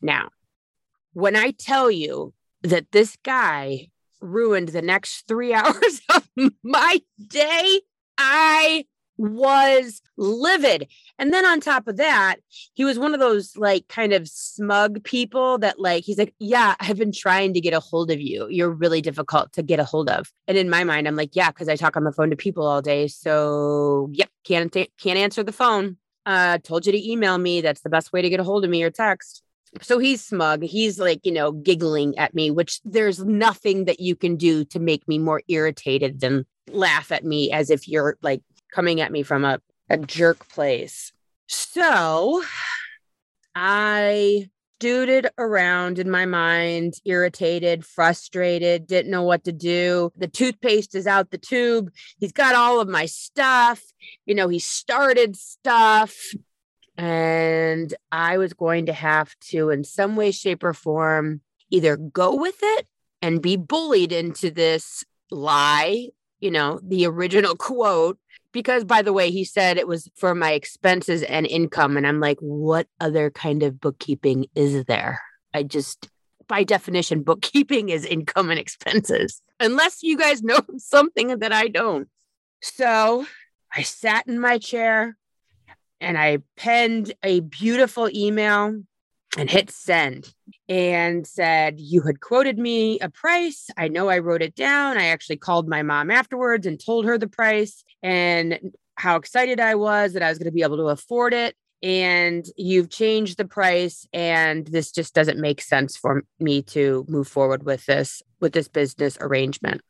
Now, 0.00 0.28
when 1.12 1.36
I 1.36 1.52
tell 1.52 1.90
you 1.90 2.34
that 2.62 2.90
this 2.92 3.16
guy 3.24 3.88
ruined 4.20 4.68
the 4.68 4.82
next 4.82 5.26
three 5.26 5.54
hours 5.54 6.00
of 6.14 6.28
my 6.62 7.00
day, 7.28 7.80
I 8.16 8.84
was 9.18 10.00
livid. 10.16 10.88
And 11.18 11.32
then 11.32 11.44
on 11.44 11.60
top 11.60 11.88
of 11.88 11.96
that, 11.96 12.36
he 12.74 12.84
was 12.84 12.98
one 12.98 13.12
of 13.12 13.20
those 13.20 13.56
like 13.56 13.88
kind 13.88 14.12
of 14.12 14.28
smug 14.28 15.02
people 15.04 15.58
that 15.58 15.78
like 15.80 16.04
he's 16.04 16.18
like, 16.18 16.34
"Yeah, 16.38 16.76
I've 16.80 16.96
been 16.96 17.12
trying 17.12 17.52
to 17.54 17.60
get 17.60 17.74
a 17.74 17.80
hold 17.80 18.10
of 18.10 18.20
you. 18.20 18.46
You're 18.48 18.70
really 18.70 19.02
difficult 19.02 19.52
to 19.54 19.62
get 19.62 19.80
a 19.80 19.84
hold 19.84 20.08
of." 20.08 20.32
And 20.46 20.56
in 20.56 20.70
my 20.70 20.84
mind, 20.84 21.06
I'm 21.08 21.16
like, 21.16 21.34
"Yeah, 21.34 21.50
cuz 21.50 21.68
I 21.68 21.76
talk 21.76 21.96
on 21.96 22.04
the 22.04 22.12
phone 22.12 22.30
to 22.30 22.36
people 22.36 22.66
all 22.66 22.80
day. 22.80 23.08
So, 23.08 24.08
yep, 24.12 24.30
can't 24.44 24.72
can't 24.72 25.18
answer 25.18 25.42
the 25.42 25.52
phone. 25.52 25.96
Uh 26.24 26.58
told 26.58 26.86
you 26.86 26.92
to 26.92 27.10
email 27.10 27.38
me. 27.38 27.60
That's 27.60 27.80
the 27.80 27.90
best 27.90 28.12
way 28.12 28.22
to 28.22 28.30
get 28.30 28.40
a 28.40 28.44
hold 28.44 28.64
of 28.64 28.70
me 28.70 28.82
or 28.82 28.90
text." 28.90 29.42
So 29.82 29.98
he's 29.98 30.24
smug. 30.24 30.62
He's 30.62 30.98
like, 30.98 31.20
you 31.24 31.32
know, 31.32 31.52
giggling 31.52 32.16
at 32.16 32.34
me, 32.34 32.50
which 32.50 32.80
there's 32.84 33.22
nothing 33.22 33.84
that 33.84 34.00
you 34.00 34.16
can 34.16 34.36
do 34.36 34.64
to 34.66 34.78
make 34.78 35.06
me 35.06 35.18
more 35.18 35.42
irritated 35.48 36.20
than 36.20 36.46
laugh 36.70 37.12
at 37.12 37.24
me 37.24 37.50
as 37.50 37.70
if 37.70 37.88
you're 37.88 38.16
like 38.22 38.42
coming 38.72 39.00
at 39.00 39.12
me 39.12 39.22
from 39.22 39.44
a, 39.44 39.60
a 39.88 39.98
jerk 39.98 40.48
place. 40.48 41.12
So 41.46 42.42
I 43.54 44.48
duded 44.78 45.28
around 45.38 45.98
in 45.98 46.10
my 46.10 46.24
mind, 46.24 46.94
irritated, 47.04 47.84
frustrated, 47.84 48.86
didn't 48.86 49.10
know 49.10 49.22
what 49.22 49.44
to 49.44 49.52
do. 49.52 50.12
The 50.16 50.28
toothpaste 50.28 50.94
is 50.94 51.06
out 51.06 51.30
the 51.30 51.38
tube. 51.38 51.90
He's 52.18 52.32
got 52.32 52.54
all 52.54 52.80
of 52.80 52.88
my 52.88 53.06
stuff. 53.06 53.82
You 54.26 54.34
know, 54.34 54.48
he 54.48 54.58
started 54.58 55.36
stuff. 55.36 56.16
And 56.96 57.94
I 58.10 58.38
was 58.38 58.52
going 58.54 58.86
to 58.86 58.92
have 58.92 59.34
to, 59.50 59.70
in 59.70 59.84
some 59.84 60.16
way, 60.16 60.30
shape, 60.32 60.64
or 60.64 60.74
form, 60.74 61.40
either 61.70 61.96
go 61.96 62.34
with 62.34 62.58
it 62.60 62.86
and 63.22 63.42
be 63.42 63.56
bullied 63.56 64.12
into 64.12 64.50
this 64.50 65.04
lie, 65.30 66.08
you 66.40 66.50
know, 66.50 66.80
the 66.82 67.06
original 67.06 67.54
quote, 67.56 68.18
because 68.52 68.84
by 68.84 69.02
the 69.02 69.12
way 69.12 69.30
he 69.30 69.44
said 69.44 69.76
it 69.76 69.86
was 69.86 70.10
for 70.16 70.34
my 70.34 70.52
expenses 70.52 71.22
and 71.22 71.46
income 71.46 71.96
and 71.96 72.06
i'm 72.06 72.20
like 72.20 72.38
what 72.40 72.86
other 73.00 73.30
kind 73.30 73.62
of 73.62 73.80
bookkeeping 73.80 74.46
is 74.54 74.84
there? 74.84 75.20
I 75.54 75.62
just 75.62 76.08
by 76.46 76.64
definition 76.64 77.22
bookkeeping 77.24 77.88
is 77.88 78.04
income 78.04 78.50
and 78.50 78.58
expenses 78.58 79.42
unless 79.60 80.02
you 80.02 80.16
guys 80.16 80.42
know 80.42 80.60
something 80.78 81.38
that 81.38 81.52
i 81.52 81.68
don't. 81.68 82.08
So 82.62 83.26
i 83.72 83.82
sat 83.82 84.26
in 84.26 84.40
my 84.40 84.58
chair 84.58 85.16
and 86.00 86.16
i 86.16 86.38
penned 86.56 87.12
a 87.22 87.40
beautiful 87.40 88.08
email 88.14 88.82
and 89.36 89.50
hit 89.50 89.70
send 89.70 90.32
and 90.68 91.26
said, 91.26 91.78
You 91.78 92.02
had 92.02 92.20
quoted 92.20 92.58
me 92.58 92.98
a 93.00 93.10
price. 93.10 93.68
I 93.76 93.88
know 93.88 94.08
I 94.08 94.18
wrote 94.18 94.42
it 94.42 94.54
down. 94.54 94.96
I 94.96 95.06
actually 95.06 95.36
called 95.36 95.68
my 95.68 95.82
mom 95.82 96.10
afterwards 96.10 96.66
and 96.66 96.82
told 96.82 97.04
her 97.04 97.18
the 97.18 97.28
price 97.28 97.84
and 98.02 98.72
how 98.96 99.16
excited 99.16 99.60
I 99.60 99.74
was 99.74 100.12
that 100.12 100.22
I 100.22 100.28
was 100.28 100.38
going 100.38 100.46
to 100.46 100.52
be 100.52 100.62
able 100.62 100.78
to 100.78 100.88
afford 100.88 101.34
it. 101.34 101.54
And 101.80 102.44
you've 102.56 102.90
changed 102.90 103.38
the 103.38 103.44
price, 103.44 104.04
and 104.12 104.66
this 104.66 104.90
just 104.90 105.14
doesn't 105.14 105.38
make 105.38 105.60
sense 105.60 105.96
for 105.96 106.24
me 106.40 106.62
to 106.62 107.06
move 107.08 107.28
forward 107.28 107.64
with 107.64 107.86
this 107.86 108.20
with 108.40 108.52
this 108.52 108.66
business 108.66 109.16
arrangement. 109.20 109.80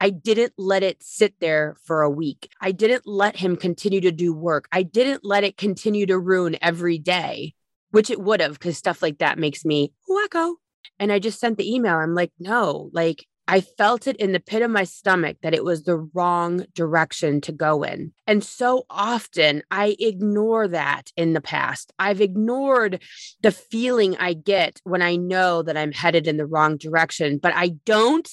I 0.00 0.08
didn't 0.10 0.54
let 0.56 0.82
it 0.82 1.02
sit 1.02 1.34
there 1.40 1.76
for 1.84 2.00
a 2.00 2.10
week. 2.10 2.48
I 2.62 2.72
didn't 2.72 3.06
let 3.06 3.36
him 3.36 3.56
continue 3.56 4.00
to 4.02 4.12
do 4.12 4.32
work. 4.32 4.68
I 4.72 4.84
didn't 4.84 5.22
let 5.22 5.44
it 5.44 5.58
continue 5.58 6.06
to 6.06 6.18
ruin 6.18 6.56
every 6.62 6.98
day 6.98 7.54
which 7.94 8.10
it 8.10 8.20
would 8.20 8.40
have 8.40 8.54
because 8.54 8.76
stuff 8.76 9.02
like 9.02 9.18
that 9.18 9.38
makes 9.38 9.64
me 9.64 9.92
wacko. 10.10 10.54
And 10.98 11.12
I 11.12 11.20
just 11.20 11.38
sent 11.38 11.58
the 11.58 11.72
email. 11.72 11.94
I'm 11.94 12.14
like, 12.14 12.32
no, 12.40 12.90
like 12.92 13.24
I 13.46 13.60
felt 13.60 14.08
it 14.08 14.16
in 14.16 14.32
the 14.32 14.40
pit 14.40 14.62
of 14.62 14.70
my 14.72 14.82
stomach 14.82 15.36
that 15.42 15.54
it 15.54 15.62
was 15.62 15.84
the 15.84 15.98
wrong 16.12 16.64
direction 16.74 17.40
to 17.42 17.52
go 17.52 17.84
in. 17.84 18.12
And 18.26 18.42
so 18.42 18.84
often 18.90 19.62
I 19.70 19.94
ignore 20.00 20.66
that 20.66 21.12
in 21.16 21.34
the 21.34 21.40
past. 21.40 21.92
I've 21.96 22.20
ignored 22.20 23.00
the 23.42 23.52
feeling 23.52 24.16
I 24.16 24.32
get 24.32 24.80
when 24.82 25.00
I 25.00 25.14
know 25.14 25.62
that 25.62 25.76
I'm 25.76 25.92
headed 25.92 26.26
in 26.26 26.36
the 26.36 26.46
wrong 26.46 26.76
direction, 26.76 27.38
but 27.38 27.54
I 27.54 27.68
don't 27.84 28.28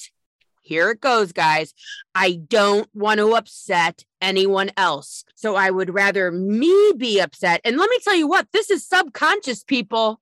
here 0.62 0.90
it 0.90 1.00
goes, 1.00 1.32
guys. 1.32 1.74
I 2.14 2.40
don't 2.48 2.88
want 2.94 3.18
to 3.18 3.34
upset 3.34 4.04
anyone 4.20 4.70
else. 4.76 5.24
So 5.34 5.56
I 5.56 5.70
would 5.70 5.92
rather 5.92 6.30
me 6.30 6.92
be 6.96 7.20
upset. 7.20 7.60
And 7.64 7.76
let 7.76 7.90
me 7.90 7.98
tell 8.02 8.16
you 8.16 8.28
what, 8.28 8.48
this 8.52 8.70
is 8.70 8.86
subconscious, 8.86 9.64
people. 9.64 10.20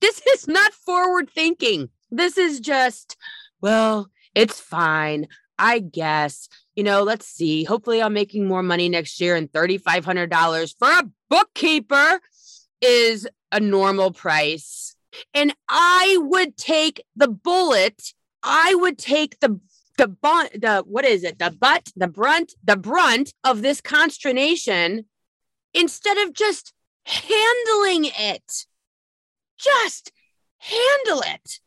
This 0.00 0.22
is 0.34 0.48
not 0.48 0.72
forward 0.72 1.28
thinking. 1.30 1.90
This 2.10 2.38
is 2.38 2.60
just, 2.60 3.16
well, 3.60 4.08
it's 4.34 4.60
fine. 4.60 5.28
I 5.58 5.80
guess, 5.80 6.48
you 6.74 6.82
know, 6.82 7.02
let's 7.02 7.26
see. 7.26 7.64
Hopefully, 7.64 8.02
I'm 8.02 8.14
making 8.14 8.46
more 8.46 8.62
money 8.62 8.88
next 8.88 9.20
year, 9.20 9.36
and 9.36 9.50
$3,500 9.52 10.74
for 10.78 10.88
a 10.88 11.10
bookkeeper 11.28 12.20
is 12.80 13.28
a 13.52 13.60
normal 13.60 14.12
price. 14.12 14.96
And 15.34 15.54
I 15.68 16.18
would 16.20 16.56
take 16.56 17.04
the 17.16 17.28
bullet. 17.28 18.12
I 18.42 18.74
would 18.74 18.98
take 18.98 19.38
the 19.40 19.60
the 19.98 20.08
bunt, 20.08 20.60
the 20.60 20.82
what 20.86 21.04
is 21.04 21.24
it? 21.24 21.38
The 21.38 21.50
butt, 21.50 21.90
the 21.96 22.08
brunt, 22.08 22.54
the 22.64 22.76
brunt 22.76 23.34
of 23.44 23.62
this 23.62 23.80
consternation 23.80 25.06
instead 25.74 26.18
of 26.18 26.32
just 26.32 26.72
handling 27.04 28.10
it. 28.16 28.66
Just 29.58 30.12
handle 30.58 31.22
it. 31.26 31.60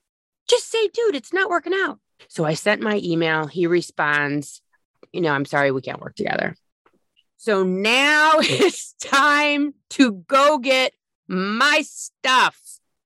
Just 0.48 0.70
say, 0.70 0.88
dude, 0.88 1.16
it's 1.16 1.34
not 1.34 1.50
working 1.50 1.74
out. 1.74 2.00
So 2.28 2.46
I 2.46 2.54
sent 2.54 2.82
my 2.82 3.00
email. 3.04 3.48
He 3.48 3.68
responds, 3.68 4.62
you 5.12 5.22
know, 5.22 5.32
I'm 5.32 5.46
sorry 5.46 5.72
we 5.72 5.82
can't 5.82 6.02
work 6.02 6.16
together. 6.16 6.56
So 7.38 7.64
now 7.64 8.34
it's 8.40 8.94
time 8.94 9.74
to 9.92 10.24
go 10.28 10.58
get 10.58 10.94
my 11.28 11.84
stuff. 11.86 12.60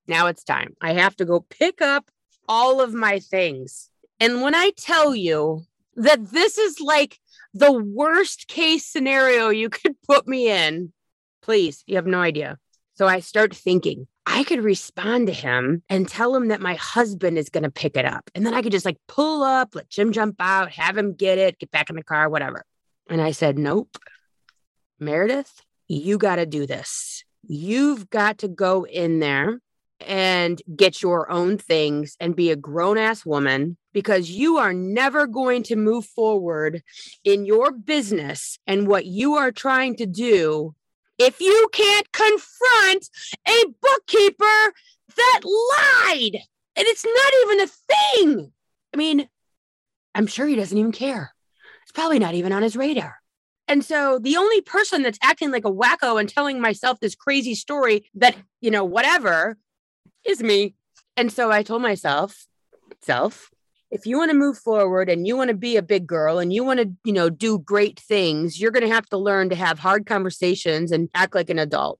Now 0.06 0.26
it's 0.26 0.44
time. 0.44 0.74
I 0.80 0.94
have 0.94 1.16
to 1.16 1.24
go 1.24 1.40
pick 1.40 1.80
up 1.80 2.10
all 2.48 2.80
of 2.80 2.92
my 2.92 3.20
things. 3.20 3.89
And 4.20 4.42
when 4.42 4.54
I 4.54 4.70
tell 4.76 5.16
you 5.16 5.64
that 5.96 6.30
this 6.30 6.58
is 6.58 6.80
like 6.80 7.18
the 7.54 7.72
worst 7.72 8.46
case 8.46 8.84
scenario 8.86 9.48
you 9.48 9.70
could 9.70 10.00
put 10.06 10.28
me 10.28 10.50
in, 10.50 10.92
please, 11.42 11.82
you 11.86 11.96
have 11.96 12.06
no 12.06 12.20
idea. 12.20 12.58
So 12.94 13.08
I 13.08 13.20
start 13.20 13.56
thinking, 13.56 14.06
I 14.26 14.44
could 14.44 14.62
respond 14.62 15.26
to 15.26 15.32
him 15.32 15.82
and 15.88 16.06
tell 16.06 16.36
him 16.36 16.48
that 16.48 16.60
my 16.60 16.74
husband 16.74 17.38
is 17.38 17.48
going 17.48 17.64
to 17.64 17.70
pick 17.70 17.96
it 17.96 18.04
up. 18.04 18.30
And 18.34 18.44
then 18.44 18.52
I 18.52 18.60
could 18.60 18.72
just 18.72 18.84
like 18.84 18.98
pull 19.08 19.42
up, 19.42 19.74
let 19.74 19.88
Jim 19.88 20.12
jump 20.12 20.36
out, 20.38 20.70
have 20.72 20.96
him 20.96 21.14
get 21.14 21.38
it, 21.38 21.58
get 21.58 21.70
back 21.70 21.88
in 21.88 21.96
the 21.96 22.04
car, 22.04 22.28
whatever. 22.28 22.64
And 23.08 23.20
I 23.20 23.32
said, 23.32 23.58
Nope, 23.58 23.96
Meredith, 25.00 25.62
you 25.88 26.18
got 26.18 26.36
to 26.36 26.46
do 26.46 26.66
this. 26.66 27.24
You've 27.42 28.10
got 28.10 28.38
to 28.38 28.48
go 28.48 28.84
in 28.84 29.18
there 29.18 29.60
and 30.06 30.60
get 30.76 31.02
your 31.02 31.30
own 31.30 31.58
things 31.58 32.16
and 32.20 32.36
be 32.36 32.50
a 32.50 32.56
grown 32.56 32.98
ass 32.98 33.24
woman 33.24 33.76
because 33.92 34.30
you 34.30 34.56
are 34.58 34.72
never 34.72 35.26
going 35.26 35.62
to 35.64 35.76
move 35.76 36.04
forward 36.04 36.82
in 37.24 37.44
your 37.44 37.72
business 37.72 38.58
and 38.66 38.86
what 38.86 39.06
you 39.06 39.34
are 39.34 39.52
trying 39.52 39.96
to 39.96 40.06
do 40.06 40.74
if 41.18 41.40
you 41.40 41.68
can't 41.72 42.10
confront 42.12 43.10
a 43.46 43.64
bookkeeper 43.82 44.72
that 45.16 45.40
lied. 45.44 46.40
And 46.76 46.86
it's 46.86 47.04
not 47.04 47.32
even 47.42 47.60
a 47.60 47.66
thing. 47.66 48.52
I 48.94 48.96
mean, 48.96 49.28
I'm 50.14 50.26
sure 50.26 50.46
he 50.46 50.56
doesn't 50.56 50.76
even 50.76 50.92
care. 50.92 51.34
It's 51.82 51.92
probably 51.92 52.18
not 52.18 52.34
even 52.34 52.52
on 52.52 52.62
his 52.62 52.76
radar. 52.76 53.18
And 53.68 53.84
so 53.84 54.18
the 54.18 54.36
only 54.36 54.62
person 54.62 55.02
that's 55.02 55.18
acting 55.22 55.52
like 55.52 55.64
a 55.64 55.72
wacko 55.72 56.18
and 56.18 56.28
telling 56.28 56.60
myself 56.60 56.98
this 56.98 57.14
crazy 57.14 57.54
story 57.54 58.08
that, 58.14 58.34
you 58.60 58.70
know, 58.70 58.84
whatever 58.84 59.56
is 60.26 60.42
me. 60.42 60.74
And 61.16 61.32
so 61.32 61.50
I 61.50 61.62
told 61.62 61.82
myself, 61.82 62.46
self, 63.02 63.50
if 63.90 64.06
you 64.06 64.16
want 64.16 64.30
to 64.30 64.36
move 64.36 64.56
forward 64.56 65.08
and 65.08 65.26
you 65.26 65.36
want 65.36 65.48
to 65.48 65.56
be 65.56 65.76
a 65.76 65.82
big 65.82 66.06
girl 66.06 66.38
and 66.38 66.52
you 66.52 66.62
want 66.62 66.80
to, 66.80 66.90
you 67.04 67.12
know, 67.12 67.28
do 67.28 67.58
great 67.58 67.98
things, 67.98 68.60
you're 68.60 68.70
going 68.70 68.86
to 68.86 68.94
have 68.94 69.06
to 69.06 69.18
learn 69.18 69.50
to 69.50 69.56
have 69.56 69.78
hard 69.78 70.06
conversations 70.06 70.92
and 70.92 71.08
act 71.14 71.34
like 71.34 71.50
an 71.50 71.58
adult. 71.58 71.98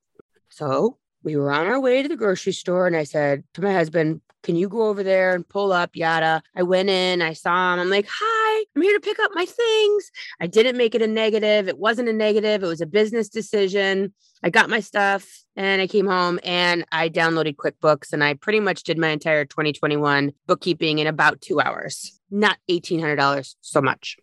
So 0.50 0.98
we 1.22 1.36
were 1.36 1.52
on 1.52 1.66
our 1.66 1.80
way 1.80 2.02
to 2.02 2.08
the 2.08 2.16
grocery 2.16 2.52
store 2.52 2.86
and 2.86 2.96
I 2.96 3.04
said 3.04 3.44
to 3.54 3.62
my 3.62 3.72
husband, 3.72 4.20
can 4.42 4.56
you 4.56 4.68
go 4.68 4.88
over 4.88 5.02
there 5.02 5.34
and 5.34 5.46
pull 5.46 5.72
up? 5.72 5.94
Yada. 5.94 6.42
I 6.56 6.62
went 6.62 6.88
in, 6.88 7.20
I 7.20 7.34
saw 7.34 7.74
him. 7.74 7.80
I'm 7.80 7.90
like, 7.90 8.08
hi, 8.08 8.49
I'm 8.74 8.82
here 8.82 8.98
to 8.98 9.00
pick 9.00 9.18
up 9.18 9.30
my 9.34 9.44
things. 9.44 10.10
I 10.40 10.46
didn't 10.46 10.76
make 10.76 10.94
it 10.94 11.02
a 11.02 11.06
negative. 11.06 11.68
It 11.68 11.78
wasn't 11.78 12.08
a 12.08 12.12
negative. 12.12 12.62
It 12.62 12.66
was 12.66 12.80
a 12.80 12.86
business 12.86 13.28
decision. 13.28 14.12
I 14.42 14.50
got 14.50 14.70
my 14.70 14.80
stuff 14.80 15.28
and 15.56 15.82
I 15.82 15.86
came 15.86 16.06
home 16.06 16.40
and 16.44 16.84
I 16.90 17.08
downloaded 17.08 17.56
QuickBooks 17.56 18.12
and 18.12 18.24
I 18.24 18.34
pretty 18.34 18.60
much 18.60 18.84
did 18.84 18.98
my 18.98 19.08
entire 19.08 19.44
2021 19.44 20.32
bookkeeping 20.46 20.98
in 20.98 21.06
about 21.06 21.40
two 21.40 21.60
hours, 21.60 22.18
not 22.30 22.58
$1,800 22.68 23.54
so 23.60 23.80
much. 23.82 24.16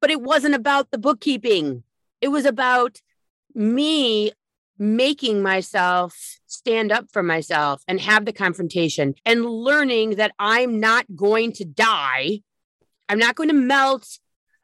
But 0.00 0.10
it 0.10 0.22
wasn't 0.22 0.54
about 0.54 0.90
the 0.90 0.98
bookkeeping. 0.98 1.82
It 2.20 2.28
was 2.28 2.46
about 2.46 3.00
me 3.54 4.32
making 4.78 5.42
myself 5.42 6.38
stand 6.46 6.90
up 6.90 7.04
for 7.12 7.22
myself 7.22 7.82
and 7.86 8.00
have 8.00 8.24
the 8.24 8.32
confrontation 8.32 9.14
and 9.26 9.44
learning 9.44 10.16
that 10.16 10.32
I'm 10.38 10.80
not 10.80 11.04
going 11.14 11.52
to 11.52 11.66
die. 11.66 12.40
I'm 13.10 13.18
not 13.18 13.34
going 13.34 13.48
to 13.48 13.54
melt. 13.54 14.06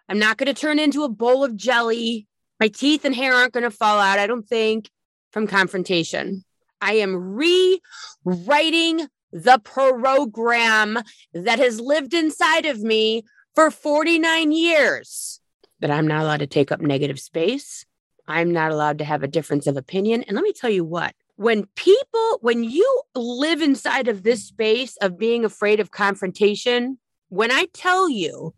I'm 0.09 0.21
not 0.21 0.37
going 0.37 0.47
to 0.47 0.55
turn 0.55 0.79
into 0.79 1.03
a 1.03 1.09
bowl 1.09 1.43
of 1.43 1.57
jelly. 1.57 2.29
My 2.61 2.69
teeth 2.69 3.05
and 3.05 3.13
hair 3.13 3.35
aren't 3.35 3.53
going 3.53 3.65
to 3.65 3.73
fall 3.73 3.99
out, 3.99 4.21
I 4.21 4.29
don't 4.29 4.49
think, 4.49 4.89
from 5.33 5.49
confrontation. 5.49 6.45
I 6.81 6.93
am 6.95 7.35
rewriting 8.25 9.09
the 9.33 9.59
program 9.65 10.97
that 11.35 11.59
has 11.59 11.81
lived 11.81 12.15
inside 12.15 12.67
of 12.67 12.81
me 12.81 13.25
for 13.57 13.73
49 13.73 14.53
years 14.53 15.41
that 15.81 15.91
I'm 15.91 16.07
not 16.07 16.23
allowed 16.23 16.39
to 16.39 16.47
take 16.47 16.71
up 16.71 16.81
negative 16.81 17.19
space. 17.19 17.85
I'm 18.29 18.53
not 18.53 18.71
allowed 18.71 18.99
to 18.99 19.05
have 19.05 19.25
a 19.25 19.29
difference 19.29 19.67
of 19.67 19.77
opinion. 19.77 20.23
And 20.23 20.37
let 20.37 20.45
me 20.45 20.53
tell 20.53 20.71
you 20.71 20.85
what, 20.85 21.17
when 21.35 21.67
people, 21.75 22.39
when 22.43 22.63
you 22.63 23.03
live 23.17 23.61
inside 23.61 24.07
of 24.07 24.23
this 24.23 24.45
space 24.45 24.97
of 24.99 25.19
being 25.19 25.45
afraid 25.45 25.81
of 25.81 25.91
confrontation, 25.91 26.99
when 27.29 27.51
I 27.51 27.67
tell 27.73 28.09
you 28.09 28.55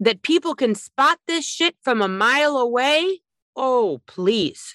that 0.00 0.22
people 0.22 0.54
can 0.54 0.74
spot 0.74 1.18
this 1.26 1.46
shit 1.46 1.76
from 1.82 2.02
a 2.02 2.08
mile 2.08 2.56
away, 2.56 3.20
oh, 3.56 4.00
please. 4.06 4.74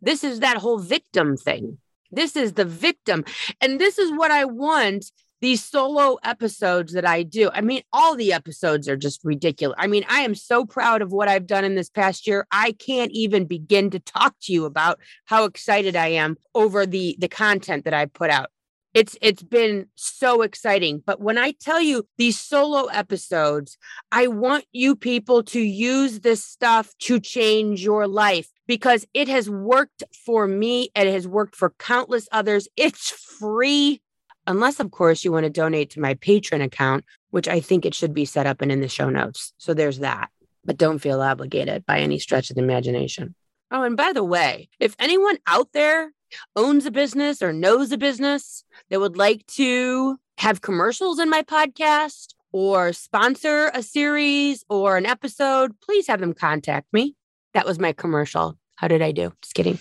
This 0.00 0.24
is 0.24 0.40
that 0.40 0.56
whole 0.56 0.78
victim 0.78 1.36
thing. 1.36 1.78
This 2.10 2.36
is 2.36 2.54
the 2.54 2.64
victim. 2.64 3.24
And 3.60 3.78
this 3.78 3.98
is 3.98 4.10
what 4.12 4.30
I 4.30 4.44
want 4.44 5.12
these 5.40 5.64
solo 5.64 6.18
episodes 6.22 6.92
that 6.92 7.06
I 7.06 7.22
do. 7.22 7.50
I 7.52 7.60
mean, 7.60 7.82
all 7.92 8.14
the 8.14 8.32
episodes 8.32 8.88
are 8.88 8.96
just 8.96 9.20
ridiculous. 9.24 9.76
I 9.78 9.86
mean, 9.86 10.04
I 10.08 10.20
am 10.20 10.34
so 10.34 10.66
proud 10.66 11.02
of 11.02 11.12
what 11.12 11.28
I've 11.28 11.46
done 11.46 11.64
in 11.64 11.74
this 11.74 11.88
past 11.88 12.26
year. 12.26 12.46
I 12.52 12.72
can't 12.72 13.10
even 13.12 13.46
begin 13.46 13.90
to 13.90 14.00
talk 14.00 14.34
to 14.42 14.52
you 14.52 14.66
about 14.66 15.00
how 15.24 15.44
excited 15.44 15.96
I 15.96 16.08
am 16.08 16.36
over 16.54 16.84
the 16.84 17.16
the 17.18 17.28
content 17.28 17.84
that 17.84 17.94
I 17.94 18.06
put 18.06 18.30
out. 18.30 18.50
It's 18.92 19.16
it's 19.22 19.42
been 19.42 19.86
so 19.94 20.42
exciting. 20.42 21.02
But 21.04 21.20
when 21.20 21.38
I 21.38 21.52
tell 21.52 21.80
you 21.80 22.06
these 22.18 22.38
solo 22.40 22.86
episodes, 22.86 23.78
I 24.10 24.26
want 24.26 24.64
you 24.72 24.96
people 24.96 25.44
to 25.44 25.60
use 25.60 26.20
this 26.20 26.44
stuff 26.44 26.92
to 27.00 27.20
change 27.20 27.82
your 27.82 28.08
life 28.08 28.48
because 28.66 29.06
it 29.14 29.28
has 29.28 29.48
worked 29.48 30.02
for 30.24 30.46
me 30.48 30.90
and 30.94 31.08
it 31.08 31.12
has 31.12 31.28
worked 31.28 31.54
for 31.54 31.70
countless 31.78 32.28
others. 32.32 32.66
It's 32.76 33.10
free 33.10 34.02
unless, 34.46 34.80
of 34.80 34.90
course, 34.90 35.24
you 35.24 35.30
want 35.30 35.44
to 35.44 35.50
donate 35.50 35.90
to 35.90 36.00
my 36.00 36.14
Patreon 36.14 36.62
account, 36.62 37.04
which 37.30 37.46
I 37.46 37.60
think 37.60 37.84
it 37.84 37.94
should 37.94 38.14
be 38.14 38.24
set 38.24 38.46
up 38.46 38.60
and 38.60 38.72
in 38.72 38.80
the 38.80 38.88
show 38.88 39.08
notes. 39.08 39.52
So 39.58 39.74
there's 39.74 40.00
that. 40.00 40.30
But 40.64 40.76
don't 40.76 40.98
feel 40.98 41.22
obligated 41.22 41.86
by 41.86 42.00
any 42.00 42.18
stretch 42.18 42.50
of 42.50 42.56
the 42.56 42.62
imagination. 42.62 43.34
Oh, 43.70 43.84
and 43.84 43.96
by 43.96 44.12
the 44.12 44.24
way, 44.24 44.68
if 44.80 44.96
anyone 44.98 45.38
out 45.46 45.68
there 45.72 46.10
owns 46.56 46.86
a 46.86 46.90
business 46.90 47.42
or 47.42 47.52
knows 47.52 47.92
a 47.92 47.98
business 47.98 48.64
that 48.88 49.00
would 49.00 49.16
like 49.16 49.46
to 49.46 50.18
have 50.38 50.60
commercials 50.60 51.18
in 51.18 51.28
my 51.28 51.42
podcast 51.42 52.34
or 52.52 52.92
sponsor 52.92 53.70
a 53.74 53.82
series 53.82 54.64
or 54.68 54.96
an 54.96 55.06
episode, 55.06 55.72
please 55.80 56.06
have 56.06 56.20
them 56.20 56.34
contact 56.34 56.92
me. 56.92 57.14
That 57.54 57.66
was 57.66 57.78
my 57.78 57.92
commercial. 57.92 58.58
How 58.76 58.88
did 58.88 59.02
I 59.02 59.12
do? 59.12 59.32
Just 59.42 59.54
kidding. 59.54 59.78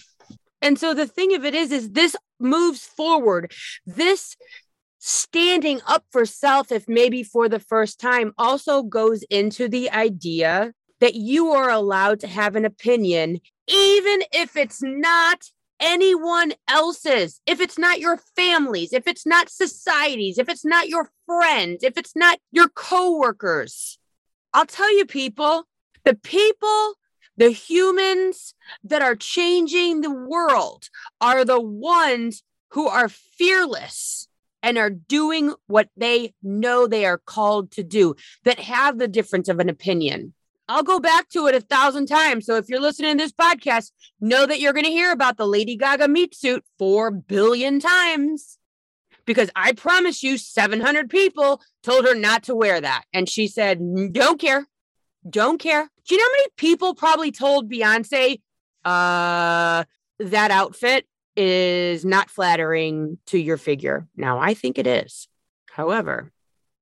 And 0.62 0.78
so 0.78 0.94
the 0.94 1.08
thing 1.08 1.34
of 1.36 1.46
it 1.46 1.56
is, 1.56 1.72
is 1.72 1.92
this 1.92 2.16
moves 2.40 2.86
forward. 2.86 3.52
This 3.86 4.36
standing 5.00 5.80
up 5.88 6.04
for 6.12 6.26
self, 6.26 6.72
if 6.72 6.88
maybe 6.88 7.24
for 7.24 7.48
the 7.48 7.60
first 7.60 8.00
time, 8.00 8.34
also 8.38 8.84
goes 8.84 9.24
into 9.30 9.70
the 9.70 9.90
idea 9.92 10.74
that 11.00 11.16
you 11.16 11.52
are 11.52 11.70
allowed 11.70 12.20
to 12.20 12.28
have 12.28 12.56
an 12.56 12.66
opinion, 12.66 13.40
even 13.68 14.22
if 14.34 14.58
it's 14.58 14.82
not 14.84 15.44
anyone 15.80 16.54
else's, 16.68 17.42
if 17.46 17.62
it's 17.62 17.78
not 17.78 18.00
your 18.00 18.18
families, 18.36 18.94
if 18.94 19.08
it's 19.08 19.26
not 19.26 19.50
societies, 19.50 20.38
if 20.38 20.50
it's 20.50 20.66
not 20.66 20.90
your 20.90 21.10
friends, 21.26 21.84
if 21.84 21.98
it's 21.98 22.16
not 22.16 22.40
your 22.52 22.70
coworkers. 22.70 23.98
I'll 24.54 24.66
tell 24.66 24.96
you, 24.96 25.06
people, 25.06 25.68
the 26.04 26.16
people 26.16 26.96
the 27.40 27.52
humans 27.52 28.54
that 28.84 29.02
are 29.02 29.16
changing 29.16 30.02
the 30.02 30.12
world 30.12 30.90
are 31.22 31.46
the 31.46 31.60
ones 31.60 32.44
who 32.72 32.90
are 32.90 33.08
fearless 33.08 34.28
and 34.62 34.78
are 34.78 34.90
doing 34.90 35.54
what 35.68 35.88
they 35.96 36.34
know 36.44 36.86
they 36.86 37.06
are 37.06 37.18
called 37.18 37.72
to 37.72 37.82
do, 37.82 38.14
that 38.44 38.60
have 38.60 38.98
the 38.98 39.08
difference 39.08 39.48
of 39.48 39.62
an 39.62 39.70
opinion. 39.70 40.34
I'll 40.70 40.84
go 40.84 41.00
back 41.00 41.30
to 41.30 41.48
it 41.48 41.56
a 41.56 41.62
thousand 41.62 42.06
times. 42.06 42.46
So 42.46 42.56
if 42.56 42.70
you're 42.70 42.80
listening 42.80 43.18
to 43.18 43.24
this 43.24 43.34
podcast, 43.34 43.92
know 44.22 44.46
that 44.46 44.60
you're 44.60 44.74
going 44.74 44.86
to 44.86 44.92
hear 44.92 45.12
about 45.12 45.38
the 45.38 45.48
Lady 45.48 45.76
Gaga 45.76 46.08
meat 46.08 46.36
suit 46.36 46.64
four 46.78 47.10
billion 47.10 47.80
times 47.80 48.60
because 49.26 49.50
I 49.56 49.74
promise 49.74 50.22
you, 50.22 50.38
700 50.38 51.10
people 51.10 51.62
told 51.84 52.06
her 52.06 52.14
not 52.14 52.44
to 52.44 52.56
wear 52.56 52.80
that. 52.80 53.04
And 53.14 53.28
she 53.28 53.48
said, 53.48 53.80
don't 54.14 54.40
care. 54.40 54.68
Don't 55.28 55.60
care. 55.60 55.90
Do 56.08 56.16
you 56.16 56.20
know 56.20 56.26
how 56.26 56.32
many 56.32 56.48
people 56.56 56.96
probably 56.96 57.32
told 57.32 57.70
Beyonce 57.72 58.42
uh 58.86 59.84
that 60.20 60.52
outfit 60.52 61.06
is 61.36 62.06
not 62.06 62.30
flattering 62.30 63.18
to 63.28 63.40
your 63.40 63.58
figure? 63.58 64.08
Now, 64.16 64.40
I 64.40 64.54
think 64.54 64.78
it 64.78 64.88
is. 64.88 65.28
However, 65.72 66.32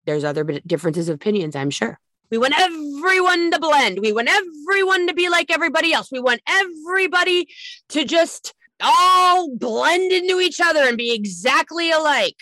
there's 0.06 0.24
other 0.24 0.44
differences 0.44 1.10
of 1.10 1.16
opinions, 1.16 1.56
I'm 1.56 1.70
sure. 1.70 2.00
We 2.30 2.38
want 2.38 2.60
everyone 2.60 3.52
to 3.52 3.60
blend. 3.60 4.00
We 4.00 4.12
want 4.12 4.30
everyone 4.30 5.08
to 5.08 5.14
be 5.14 5.30
like 5.30 5.52
everybody 5.52 5.94
else. 5.94 6.12
We 6.12 6.20
want 6.20 6.42
everybody 6.48 7.48
to 7.90 8.04
just 8.04 8.54
all 8.82 9.56
blend 9.56 10.12
into 10.12 10.40
each 10.40 10.60
other 10.60 10.82
and 10.82 10.98
be 10.98 11.14
exactly 11.14 11.92
alike. 11.92 12.36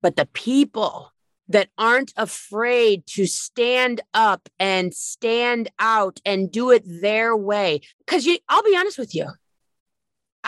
But 0.00 0.16
the 0.16 0.26
people 0.26 1.12
that 1.48 1.68
aren't 1.78 2.12
afraid 2.16 3.06
to 3.06 3.26
stand 3.26 4.00
up 4.12 4.48
and 4.58 4.92
stand 4.94 5.70
out 5.78 6.20
and 6.24 6.50
do 6.52 6.70
it 6.70 6.82
their 6.86 7.36
way. 7.36 7.80
Because 8.00 8.26
you, 8.26 8.38
I'll 8.48 8.62
be 8.62 8.76
honest 8.76 8.98
with 8.98 9.14
you, 9.14 9.26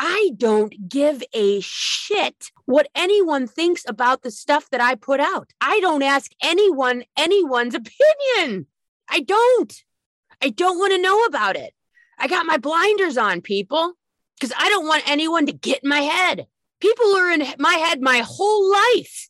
I 0.03 0.31
don't 0.35 0.89
give 0.89 1.23
a 1.35 1.61
shit 1.61 2.51
what 2.65 2.89
anyone 2.95 3.47
thinks 3.47 3.85
about 3.87 4.23
the 4.23 4.31
stuff 4.31 4.71
that 4.71 4.81
I 4.81 4.95
put 4.95 5.21
out. 5.21 5.51
I 5.61 5.79
don't 5.81 6.03
ask 6.03 6.33
anyone 6.43 7.05
anyone's 7.19 7.75
opinion. 7.75 8.67
I 9.11 9.21
don't. 9.21 9.75
I 10.41 10.49
don't 10.49 10.79
want 10.79 10.95
to 10.95 11.03
know 11.03 11.25
about 11.25 11.57
it. 11.57 11.75
I 12.19 12.29
got 12.29 12.47
my 12.47 12.57
blinders 12.57 13.19
on, 13.19 13.43
people, 13.43 13.93
because 14.39 14.55
I 14.59 14.71
don't 14.71 14.87
want 14.87 15.03
anyone 15.07 15.45
to 15.45 15.53
get 15.53 15.83
in 15.83 15.91
my 15.91 16.01
head. 16.01 16.47
People 16.81 17.15
are 17.17 17.31
in 17.31 17.45
my 17.59 17.75
head 17.75 18.01
my 18.01 18.23
whole 18.25 18.71
life 18.71 19.29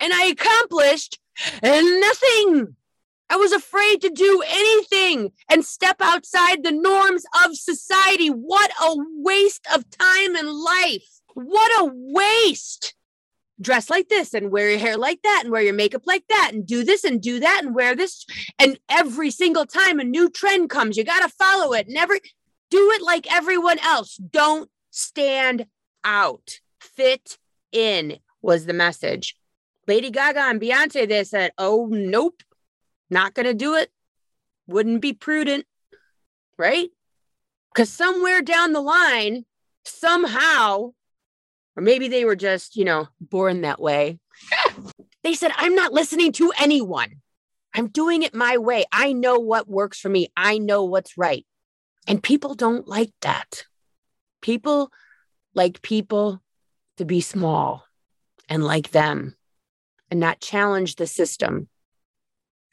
and 0.00 0.10
I 0.10 0.24
accomplished 0.24 1.18
nothing. 1.62 2.76
I 3.30 3.36
was 3.36 3.52
afraid 3.52 4.00
to 4.00 4.10
do 4.10 4.42
anything 4.46 5.32
and 5.50 5.64
step 5.64 5.96
outside 6.00 6.62
the 6.62 6.72
norms 6.72 7.24
of 7.44 7.56
society. 7.56 8.28
What 8.28 8.70
a 8.82 8.96
waste 9.18 9.66
of 9.74 9.88
time 9.90 10.34
and 10.34 10.50
life. 10.50 11.20
What 11.34 11.70
a 11.80 11.90
waste. 11.92 12.94
Dress 13.60 13.90
like 13.90 14.08
this 14.08 14.34
and 14.34 14.50
wear 14.50 14.70
your 14.70 14.78
hair 14.78 14.96
like 14.96 15.20
that 15.22 15.42
and 15.42 15.52
wear 15.52 15.62
your 15.62 15.74
makeup 15.74 16.02
like 16.06 16.24
that 16.28 16.52
and 16.52 16.66
do 16.66 16.84
this 16.84 17.04
and 17.04 17.20
do 17.20 17.40
that 17.40 17.62
and 17.64 17.74
wear 17.74 17.94
this. 17.94 18.24
And 18.58 18.78
every 18.88 19.30
single 19.30 19.66
time 19.66 19.98
a 19.98 20.04
new 20.04 20.30
trend 20.30 20.70
comes, 20.70 20.96
you 20.96 21.04
got 21.04 21.22
to 21.22 21.28
follow 21.28 21.74
it. 21.74 21.86
Never 21.88 22.18
do 22.70 22.90
it 22.94 23.02
like 23.02 23.30
everyone 23.32 23.78
else. 23.80 24.16
Don't 24.16 24.70
stand 24.90 25.66
out. 26.04 26.60
Fit 26.80 27.38
in 27.72 28.18
was 28.40 28.66
the 28.66 28.72
message. 28.72 29.34
Lady 29.86 30.10
Gaga 30.10 30.40
and 30.40 30.60
Beyonce, 30.60 31.08
they 31.08 31.24
said, 31.24 31.52
oh, 31.58 31.88
nope, 31.90 32.42
not 33.10 33.34
going 33.34 33.46
to 33.46 33.54
do 33.54 33.74
it. 33.74 33.90
Wouldn't 34.66 35.00
be 35.00 35.12
prudent, 35.12 35.64
right? 36.58 36.90
Because 37.72 37.90
somewhere 37.90 38.42
down 38.42 38.72
the 38.72 38.80
line, 38.80 39.44
somehow, 39.84 40.92
or 41.76 41.82
maybe 41.82 42.08
they 42.08 42.24
were 42.24 42.36
just, 42.36 42.76
you 42.76 42.84
know, 42.84 43.08
born 43.20 43.62
that 43.62 43.80
way. 43.80 44.18
they 45.22 45.34
said, 45.34 45.52
I'm 45.56 45.74
not 45.74 45.92
listening 45.92 46.32
to 46.32 46.52
anyone. 46.58 47.22
I'm 47.74 47.88
doing 47.88 48.22
it 48.22 48.34
my 48.34 48.58
way. 48.58 48.84
I 48.92 49.12
know 49.12 49.38
what 49.38 49.68
works 49.68 50.00
for 50.00 50.08
me. 50.08 50.28
I 50.36 50.58
know 50.58 50.84
what's 50.84 51.16
right. 51.16 51.46
And 52.06 52.22
people 52.22 52.54
don't 52.54 52.88
like 52.88 53.12
that. 53.20 53.64
People 54.40 54.90
like 55.54 55.82
people 55.82 56.42
to 56.96 57.04
be 57.04 57.20
small 57.20 57.84
and 58.48 58.64
like 58.64 58.90
them 58.90 59.36
and 60.10 60.18
not 60.18 60.40
challenge 60.40 60.96
the 60.96 61.06
system. 61.06 61.68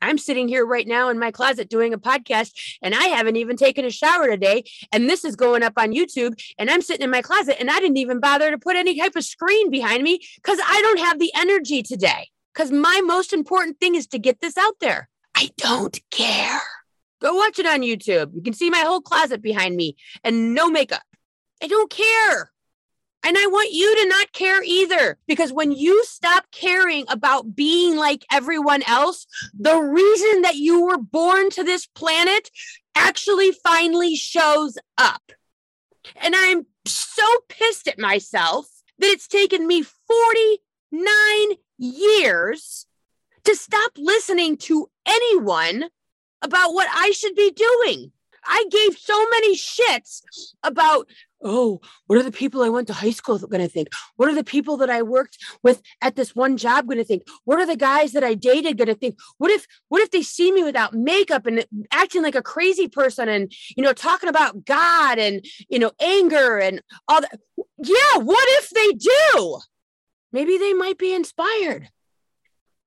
I'm 0.01 0.17
sitting 0.17 0.47
here 0.47 0.65
right 0.65 0.88
now 0.88 1.10
in 1.10 1.19
my 1.19 1.31
closet 1.31 1.69
doing 1.69 1.93
a 1.93 1.97
podcast 1.97 2.51
and 2.81 2.93
I 2.93 3.05
haven't 3.05 3.38
even 3.38 3.58
taken 3.58 3.86
a 3.86 3.89
shower 3.89 4.27
today. 4.27 4.63
And 4.91 5.10
this 5.10 5.25
is 5.25 5.36
going 5.36 5.63
up 5.63 5.73
on 5.77 5.93
YouTube. 5.93 6.39
And 6.58 6.69
I'm 6.69 6.81
sitting 6.81 7.03
in 7.03 7.12
my 7.12 7.21
closet 7.21 7.58
and 7.60 7.69
I 7.69 7.79
didn't 7.79 7.97
even 7.97 8.19
bother 8.19 8.51
to 8.51 8.58
put 8.58 8.75
any 8.75 8.97
type 8.99 9.15
of 9.15 9.23
screen 9.23 9.69
behind 9.69 10.03
me 10.03 10.19
because 10.36 10.60
I 10.65 10.81
don't 10.81 10.99
have 10.99 11.19
the 11.19 11.31
energy 11.36 11.84
today. 11.84 12.29
Because 12.53 12.71
my 12.71 13.01
most 13.03 13.34
important 13.34 13.79
thing 13.79 13.95
is 13.95 14.08
to 14.08 14.19
get 14.19 14.39
this 14.39 14.58
out 14.58 14.75
there. 14.79 15.10
I 15.36 15.49
don't 15.58 15.99
care. 16.12 16.62
Go 17.21 17.34
watch 17.34 17.60
it 17.60 17.65
on 17.65 17.81
YouTube. 17.81 18.34
You 18.34 18.41
can 18.41 18.53
see 18.53 18.69
my 18.69 18.79
whole 18.79 19.01
closet 19.01 19.41
behind 19.41 19.75
me 19.75 19.97
and 20.23 20.53
no 20.53 20.69
makeup. 20.69 21.01
I 21.62 21.67
don't 21.67 21.89
care. 21.89 22.51
And 23.25 23.35
I 23.39 23.47
want 23.47 23.71
you 23.71 23.95
to 23.95 24.07
not 24.07 24.31
care 24.33 24.61
either, 24.63 25.17
because 25.27 25.51
when 25.51 25.71
you 25.71 26.05
stop 26.05 26.45
caring 26.51 27.05
about 27.09 27.55
being 27.55 27.97
like 27.97 28.23
everyone 28.31 28.83
else, 28.83 29.25
the 29.57 29.77
reason 29.77 30.43
that 30.43 30.57
you 30.57 30.85
were 30.85 30.99
born 30.99 31.49
to 31.51 31.63
this 31.63 31.88
planet 31.88 32.51
actually 32.93 33.51
finally 33.51 34.15
shows 34.15 34.77
up. 34.99 35.31
And 36.17 36.35
I'm 36.38 36.67
so 36.85 37.25
pissed 37.49 37.88
at 37.88 37.97
myself 37.97 38.67
that 38.99 39.07
it's 39.07 39.27
taken 39.27 39.65
me 39.65 39.81
49 39.81 41.57
years 41.79 42.85
to 43.43 43.55
stop 43.55 43.91
listening 43.97 44.57
to 44.57 44.88
anyone 45.07 45.85
about 46.43 46.75
what 46.75 46.88
I 46.93 47.09
should 47.09 47.35
be 47.35 47.51
doing. 47.51 48.11
I 48.45 48.65
gave 48.69 48.97
so 48.97 49.29
many 49.29 49.55
shits 49.55 50.21
about, 50.63 51.10
oh, 51.43 51.81
what 52.08 52.19
are 52.19 52.23
the 52.23 52.31
people 52.31 52.63
I 52.63 52.69
went 52.69 52.88
to 52.88 52.93
high 52.93 53.12
school 53.12 53.38
going 53.38 53.62
to 53.62 53.67
think? 53.67 53.89
What 54.15 54.29
are 54.29 54.36
the 54.36 54.43
people 54.43 54.77
that 54.77 54.89
I 54.89 55.01
worked 55.01 55.38
with 55.63 55.81
at 56.01 56.15
this 56.15 56.36
one 56.36 56.58
job 56.58 56.88
going 56.88 56.97
to 56.97 57.03
think? 57.03 57.23
What 57.43 57.60
are 57.60 57.65
the 57.65 57.75
guys 57.75 58.13
that 58.13 58.23
I 58.23 58.34
dated 58.34 58.77
going 58.77 58.88
to 58.88 58.95
think? 58.95 59.17
What 59.38 59.51
if, 59.51 59.67
what 59.89 60.01
if 60.01 60.12
they 60.12 60.21
see 60.21 60.51
me 60.51 60.63
without 60.63 60.93
makeup 60.93 61.45
and 61.45 61.65
acting 61.91 62.23
like 62.23 62.36
a 62.36 62.41
crazy 62.41 62.88
person 62.88 63.29
and, 63.29 63.51
you 63.75 63.84
know, 63.84 63.93
talking 63.93 64.29
about 64.29 64.65
God 64.65 65.19
and, 65.19 65.45
you 65.69 65.79
know, 65.79 65.91
anger 66.01 66.58
and 66.60 66.81
all 67.08 67.21
that? 67.21 67.39
Yeah, 67.77 68.19
what 68.19 68.47
if 68.63 68.69
they 68.69 68.93
do? 68.93 69.60
Maybe 70.31 70.58
they 70.58 70.73
might 70.73 70.97
be 70.97 71.13
inspired. 71.13 71.89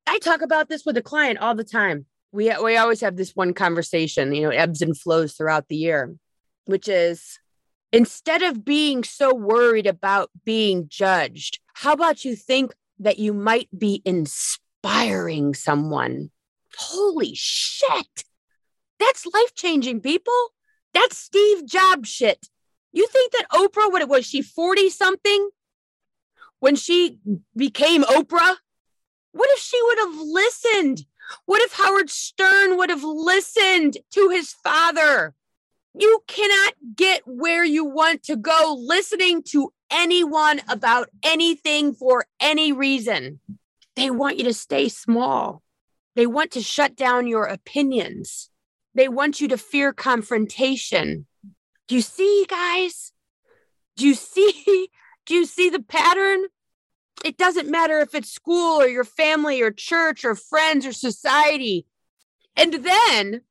I 0.06 0.18
talk 0.18 0.42
about 0.42 0.68
this 0.68 0.84
with 0.84 0.96
a 0.96 1.02
client 1.02 1.38
all 1.38 1.54
the 1.54 1.64
time. 1.64 2.06
We 2.32 2.52
we 2.62 2.76
always 2.76 3.00
have 3.00 3.16
this 3.16 3.34
one 3.34 3.54
conversation, 3.54 4.34
you 4.34 4.42
know, 4.42 4.50
ebbs 4.50 4.82
and 4.82 4.98
flows 4.98 5.34
throughout 5.34 5.68
the 5.68 5.76
year, 5.76 6.14
which 6.66 6.88
is 6.88 7.38
instead 7.92 8.42
of 8.42 8.64
being 8.64 9.04
so 9.04 9.34
worried 9.34 9.86
about 9.86 10.30
being 10.44 10.88
judged, 10.88 11.60
how 11.74 11.92
about 11.92 12.24
you 12.24 12.36
think 12.36 12.74
that 12.98 13.18
you 13.18 13.32
might 13.32 13.68
be 13.76 14.02
inspiring 14.04 15.54
someone? 15.54 16.30
Holy 16.76 17.32
shit. 17.34 18.24
That's 18.98 19.26
life 19.26 19.54
changing, 19.54 20.00
people. 20.00 20.52
That's 20.92 21.16
Steve 21.16 21.66
Jobs 21.66 22.08
shit. 22.08 22.48
You 22.92 23.06
think 23.06 23.32
that 23.32 23.46
Oprah, 23.52 23.92
what 23.92 24.08
was, 24.08 24.26
she 24.26 24.42
40 24.42 24.90
something 24.90 25.50
when 26.58 26.74
she 26.74 27.18
became 27.56 28.02
Oprah? 28.02 28.56
What 29.32 29.50
if 29.52 29.60
she 29.60 29.80
would 29.82 29.98
have 29.98 30.14
listened? 30.16 31.04
What 31.46 31.62
if 31.62 31.72
Howard 31.72 32.10
Stern 32.10 32.76
would 32.76 32.90
have 32.90 33.04
listened 33.04 33.98
to 34.12 34.28
his 34.30 34.52
father? 34.52 35.34
You 35.94 36.22
cannot 36.26 36.74
get 36.96 37.22
where 37.26 37.64
you 37.64 37.84
want 37.84 38.22
to 38.24 38.36
go 38.36 38.76
listening 38.78 39.42
to 39.50 39.72
anyone 39.90 40.60
about 40.68 41.08
anything 41.22 41.94
for 41.94 42.26
any 42.40 42.72
reason. 42.72 43.40
They 43.96 44.10
want 44.10 44.38
you 44.38 44.44
to 44.44 44.54
stay 44.54 44.88
small. 44.88 45.62
They 46.14 46.26
want 46.26 46.52
to 46.52 46.62
shut 46.62 46.96
down 46.96 47.26
your 47.26 47.44
opinions. 47.44 48.50
They 48.94 49.08
want 49.08 49.40
you 49.40 49.48
to 49.48 49.58
fear 49.58 49.92
confrontation. 49.92 51.26
Do 51.88 51.94
you 51.94 52.02
see, 52.02 52.46
guys? 52.48 53.12
Do 53.96 54.06
you 54.06 54.14
see? 54.14 54.88
Do 55.26 55.34
you 55.34 55.44
see 55.44 55.68
the 55.68 55.82
pattern? 55.82 56.44
It 57.24 57.36
doesn't 57.36 57.70
matter 57.70 58.00
if 58.00 58.14
it's 58.14 58.30
school 58.30 58.80
or 58.80 58.86
your 58.86 59.04
family 59.04 59.60
or 59.60 59.70
church 59.70 60.24
or 60.24 60.34
friends 60.34 60.86
or 60.86 60.92
society. 60.92 61.86
And 62.56 62.74
then, 62.74 63.42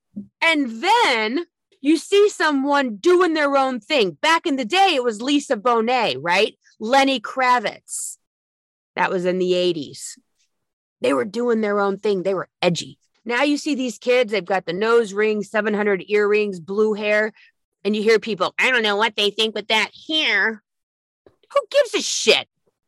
and 0.41 0.83
then 0.83 1.45
you 1.81 1.97
see 1.97 2.29
someone 2.29 2.97
doing 2.97 3.33
their 3.33 3.55
own 3.55 3.79
thing. 3.79 4.11
Back 4.11 4.45
in 4.45 4.55
the 4.55 4.65
day, 4.65 4.93
it 4.95 5.03
was 5.03 5.21
Lisa 5.21 5.57
Bonet, 5.57 6.17
right? 6.19 6.57
Lenny 6.79 7.19
Kravitz. 7.19 8.17
That 8.95 9.11
was 9.11 9.25
in 9.25 9.37
the 9.37 9.51
80s. 9.53 10.17
They 11.01 11.13
were 11.13 11.25
doing 11.25 11.61
their 11.61 11.79
own 11.79 11.97
thing. 11.97 12.23
They 12.23 12.33
were 12.33 12.49
edgy. 12.61 12.97
Now 13.25 13.43
you 13.43 13.57
see 13.57 13.75
these 13.75 13.97
kids, 13.97 14.31
they've 14.31 14.43
got 14.43 14.65
the 14.65 14.73
nose 14.73 15.13
rings, 15.13 15.49
700 15.51 16.05
earrings, 16.07 16.59
blue 16.59 16.93
hair, 16.93 17.33
and 17.83 17.95
you 17.95 18.01
hear 18.01 18.19
people, 18.19 18.55
I 18.57 18.71
don't 18.71 18.83
know 18.83 18.95
what 18.95 19.15
they 19.15 19.29
think 19.29 19.53
with 19.53 19.67
that 19.67 19.91
hair. 20.07 20.63
Who 21.53 21.61
gives 21.69 21.93
a 21.93 22.01
shit? 22.01 22.47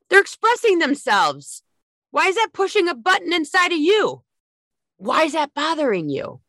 They're 0.09 0.21
expressing 0.21 0.79
themselves. 0.79 1.63
Why 2.11 2.27
is 2.27 2.35
that 2.35 2.53
pushing 2.53 2.87
a 2.87 2.95
button 2.95 3.33
inside 3.33 3.71
of 3.71 3.77
you? 3.77 4.23
Why 4.97 5.23
is 5.23 5.33
that 5.33 5.53
bothering 5.53 6.09
you? 6.09 6.41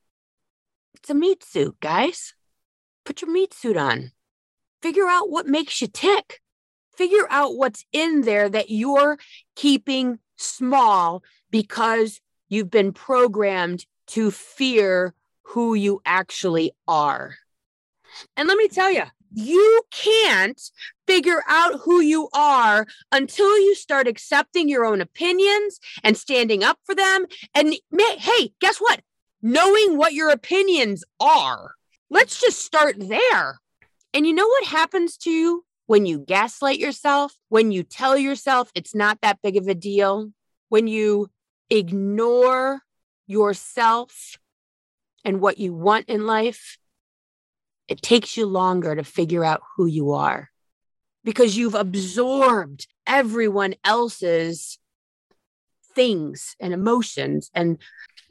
It's 0.94 1.10
a 1.10 1.14
meat 1.14 1.44
suit, 1.44 1.76
guys. 1.80 2.34
Put 3.04 3.22
your 3.22 3.30
meat 3.30 3.54
suit 3.54 3.76
on. 3.76 4.12
Figure 4.82 5.06
out 5.06 5.30
what 5.30 5.46
makes 5.46 5.80
you 5.80 5.88
tick. 5.88 6.40
Figure 6.96 7.26
out 7.30 7.56
what's 7.56 7.84
in 7.92 8.22
there 8.22 8.48
that 8.48 8.70
you're 8.70 9.18
keeping 9.56 10.18
small 10.36 11.22
because 11.50 12.20
you've 12.48 12.70
been 12.70 12.92
programmed 12.92 13.86
to 14.08 14.30
fear 14.30 15.14
who 15.42 15.74
you 15.74 16.00
actually 16.04 16.72
are. 16.86 17.36
And 18.36 18.48
let 18.48 18.58
me 18.58 18.68
tell 18.68 18.90
you, 18.90 19.04
you 19.32 19.82
can't 19.90 20.60
figure 21.06 21.42
out 21.48 21.80
who 21.80 22.00
you 22.00 22.28
are 22.32 22.86
until 23.12 23.58
you 23.58 23.74
start 23.74 24.08
accepting 24.08 24.68
your 24.68 24.84
own 24.84 25.00
opinions 25.00 25.80
and 26.02 26.16
standing 26.16 26.62
up 26.62 26.78
for 26.84 26.94
them. 26.94 27.26
And 27.54 27.74
hey, 27.90 28.52
guess 28.60 28.78
what? 28.78 29.00
Knowing 29.42 29.96
what 29.96 30.12
your 30.12 30.30
opinions 30.30 31.04
are. 31.18 31.74
Let's 32.10 32.40
just 32.40 32.64
start 32.64 32.96
there. 32.98 33.60
And 34.12 34.26
you 34.26 34.32
know 34.32 34.46
what 34.46 34.64
happens 34.64 35.16
to 35.18 35.30
you 35.30 35.64
when 35.86 36.06
you 36.06 36.18
gaslight 36.18 36.78
yourself, 36.78 37.34
when 37.48 37.72
you 37.72 37.82
tell 37.82 38.16
yourself 38.16 38.70
it's 38.74 38.94
not 38.94 39.18
that 39.22 39.40
big 39.42 39.56
of 39.56 39.66
a 39.68 39.74
deal, 39.74 40.32
when 40.68 40.86
you 40.86 41.28
ignore 41.68 42.80
yourself 43.26 44.36
and 45.24 45.40
what 45.40 45.58
you 45.58 45.72
want 45.72 46.08
in 46.08 46.26
life? 46.26 46.78
It 47.90 48.00
takes 48.00 48.36
you 48.36 48.46
longer 48.46 48.94
to 48.94 49.02
figure 49.02 49.44
out 49.44 49.62
who 49.76 49.84
you 49.84 50.12
are 50.12 50.48
because 51.24 51.56
you've 51.56 51.74
absorbed 51.74 52.86
everyone 53.04 53.74
else's 53.84 54.78
things 55.94 56.54
and 56.60 56.72
emotions 56.72 57.50
and 57.52 57.78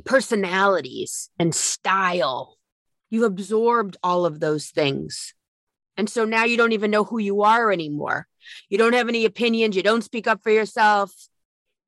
personalities 0.06 1.30
and 1.38 1.54
style. 1.54 2.58
You've 3.10 3.24
absorbed 3.24 3.98
all 4.02 4.26
of 4.26 4.40
those 4.40 4.68
things. 4.70 5.34
And 5.98 6.10
so 6.10 6.24
now 6.24 6.46
you 6.46 6.56
don't 6.56 6.72
even 6.72 6.90
know 6.90 7.04
who 7.04 7.20
you 7.20 7.42
are 7.42 7.70
anymore. 7.70 8.30
You 8.70 8.78
don't 8.78 8.94
have 8.94 9.10
any 9.10 9.26
opinions. 9.26 9.76
You 9.76 9.84
don't 9.84 10.06
speak 10.06 10.26
up 10.26 10.42
for 10.42 10.52
yourself. 10.52 11.12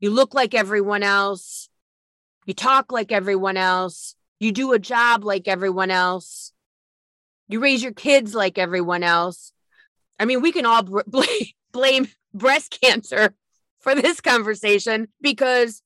You 0.02 0.10
look 0.12 0.34
like 0.34 0.54
everyone 0.54 1.04
else. 1.04 1.70
You 2.46 2.54
talk 2.54 2.92
like 2.92 3.14
everyone 3.14 3.56
else. 3.56 4.16
You 4.42 4.52
do 4.52 4.74
a 4.74 4.80
job 4.80 5.24
like 5.24 5.48
everyone 5.48 5.90
else. 5.90 6.52
You 7.52 7.60
raise 7.60 7.84
your 7.84 7.94
kids 7.94 8.34
like 8.34 8.58
everyone 8.58 9.04
else. 9.04 9.52
I 10.18 10.26
mean, 10.26 10.42
we 10.42 10.54
can 10.54 10.66
all 10.66 10.84
bl- 11.06 11.22
blame 11.72 12.08
breast 12.34 12.80
cancer 12.82 13.34
for 13.80 13.94
this 13.94 14.22
conversation 14.22 15.10
because 15.20 15.82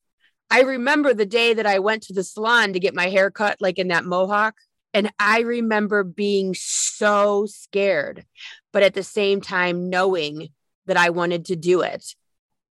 I 0.51 0.61
remember 0.61 1.13
the 1.13 1.25
day 1.25 1.55
that 1.55 1.65
I 1.65 1.79
went 1.79 2.03
to 2.03 2.13
the 2.13 2.23
salon 2.23 2.73
to 2.73 2.79
get 2.79 2.93
my 2.93 3.09
hair 3.09 3.31
cut, 3.31 3.57
like 3.59 3.79
in 3.79 3.87
that 3.87 4.05
mohawk. 4.05 4.55
And 4.93 5.11
I 5.17 5.39
remember 5.39 6.03
being 6.03 6.53
so 6.53 7.47
scared, 7.47 8.25
but 8.71 8.83
at 8.83 8.93
the 8.93 9.03
same 9.03 9.41
time, 9.41 9.89
knowing 9.89 10.49
that 10.85 10.97
I 10.97 11.09
wanted 11.09 11.45
to 11.45 11.55
do 11.55 11.81
it. 11.81 12.15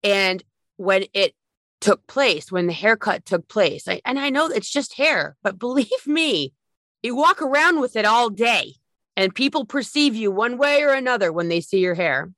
And 0.04 0.44
when 0.78 1.06
it 1.14 1.34
took 1.82 2.06
place, 2.06 2.52
when 2.52 2.68
the 2.68 2.74
haircut 2.74 3.26
took 3.26 3.48
place, 3.48 3.88
I, 3.88 4.02
and 4.06 4.20
I 4.20 4.30
know 4.30 4.48
it's 4.48 4.72
just 4.72 4.96
hair, 4.98 5.36
but 5.42 5.58
believe 5.60 5.90
me, 6.06 6.54
you 7.02 7.16
walk 7.16 7.42
around 7.42 7.82
with 7.82 7.96
it 7.96 8.06
all 8.06 8.30
day 8.30 8.76
and 9.16 9.34
people 9.34 9.66
perceive 9.66 10.16
you 10.16 10.32
one 10.32 10.58
way 10.58 10.84
or 10.84 10.94
another 10.94 11.32
when 11.32 11.50
they 11.50 11.62
see 11.62 11.80
your 11.80 11.96
hair. 11.96 12.32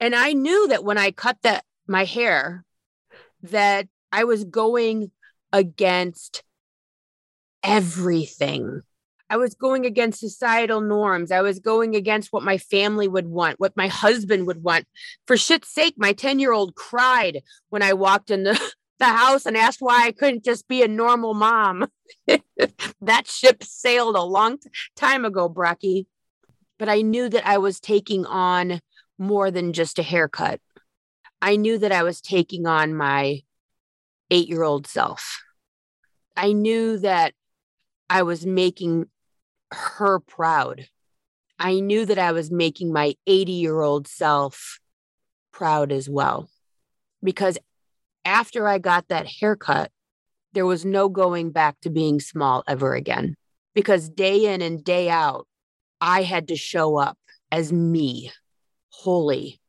And 0.00 0.14
I 0.14 0.32
knew 0.32 0.68
that 0.68 0.84
when 0.84 0.98
I 0.98 1.10
cut 1.10 1.38
that 1.42 1.64
my 1.86 2.04
hair 2.04 2.64
that 3.42 3.88
I 4.12 4.24
was 4.24 4.44
going 4.44 5.10
against 5.52 6.42
everything. 7.62 8.82
I 9.30 9.36
was 9.36 9.54
going 9.54 9.86
against 9.86 10.20
societal 10.20 10.80
norms. 10.80 11.32
I 11.32 11.40
was 11.40 11.58
going 11.58 11.96
against 11.96 12.32
what 12.32 12.42
my 12.42 12.58
family 12.58 13.08
would 13.08 13.26
want, 13.26 13.58
what 13.58 13.76
my 13.76 13.88
husband 13.88 14.46
would 14.46 14.62
want. 14.62 14.86
For 15.26 15.36
shit's 15.36 15.68
sake, 15.68 15.94
my 15.96 16.12
10 16.12 16.38
year 16.38 16.52
old 16.52 16.74
cried 16.74 17.42
when 17.70 17.82
I 17.82 17.94
walked 17.94 18.30
in 18.30 18.44
the, 18.44 18.60
the 19.04 19.12
house 19.12 19.44
and 19.44 19.56
asked 19.56 19.82
why 19.82 20.06
I 20.06 20.12
couldn't 20.12 20.44
just 20.44 20.66
be 20.66 20.82
a 20.82 20.88
normal 20.88 21.34
mom. 21.34 21.88
that 23.00 23.26
ship 23.26 23.62
sailed 23.62 24.16
a 24.16 24.22
long 24.22 24.58
time 24.96 25.24
ago, 25.24 25.48
Brocky. 25.48 26.06
But 26.78 26.88
I 26.88 27.02
knew 27.02 27.28
that 27.28 27.46
I 27.46 27.58
was 27.58 27.80
taking 27.80 28.24
on 28.24 28.80
more 29.18 29.50
than 29.50 29.74
just 29.74 29.98
a 29.98 30.02
haircut. 30.02 30.60
I 31.42 31.56
knew 31.56 31.76
that 31.78 31.92
I 31.92 32.02
was 32.02 32.20
taking 32.20 32.66
on 32.66 32.94
my 32.94 33.42
eight 34.30 34.48
year 34.48 34.62
old 34.62 34.86
self. 34.86 35.42
I 36.36 36.52
knew 36.52 36.98
that 36.98 37.34
I 38.08 38.22
was 38.22 38.46
making 38.46 39.06
her 39.70 40.18
proud. 40.18 40.88
I 41.58 41.80
knew 41.80 42.06
that 42.06 42.18
I 42.18 42.32
was 42.32 42.50
making 42.50 42.92
my 42.92 43.14
80 43.26 43.52
year 43.52 43.80
old 43.80 44.08
self 44.08 44.80
proud 45.52 45.92
as 45.92 46.08
well. 46.08 46.48
Because 47.22 47.58
after 48.24 48.68
I 48.68 48.78
got 48.78 49.08
that 49.08 49.26
haircut, 49.26 49.90
there 50.52 50.66
was 50.66 50.84
no 50.84 51.08
going 51.08 51.50
back 51.50 51.80
to 51.80 51.90
being 51.90 52.20
small 52.20 52.62
ever 52.66 52.94
again. 52.94 53.36
because 53.74 54.08
day 54.08 54.54
in 54.54 54.62
and 54.62 54.84
day 54.84 55.10
out, 55.10 55.46
I 56.00 56.22
had 56.22 56.48
to 56.48 56.56
show 56.56 56.96
up 56.96 57.18
as 57.50 57.72
me, 57.72 58.30
wholly, 58.90 59.60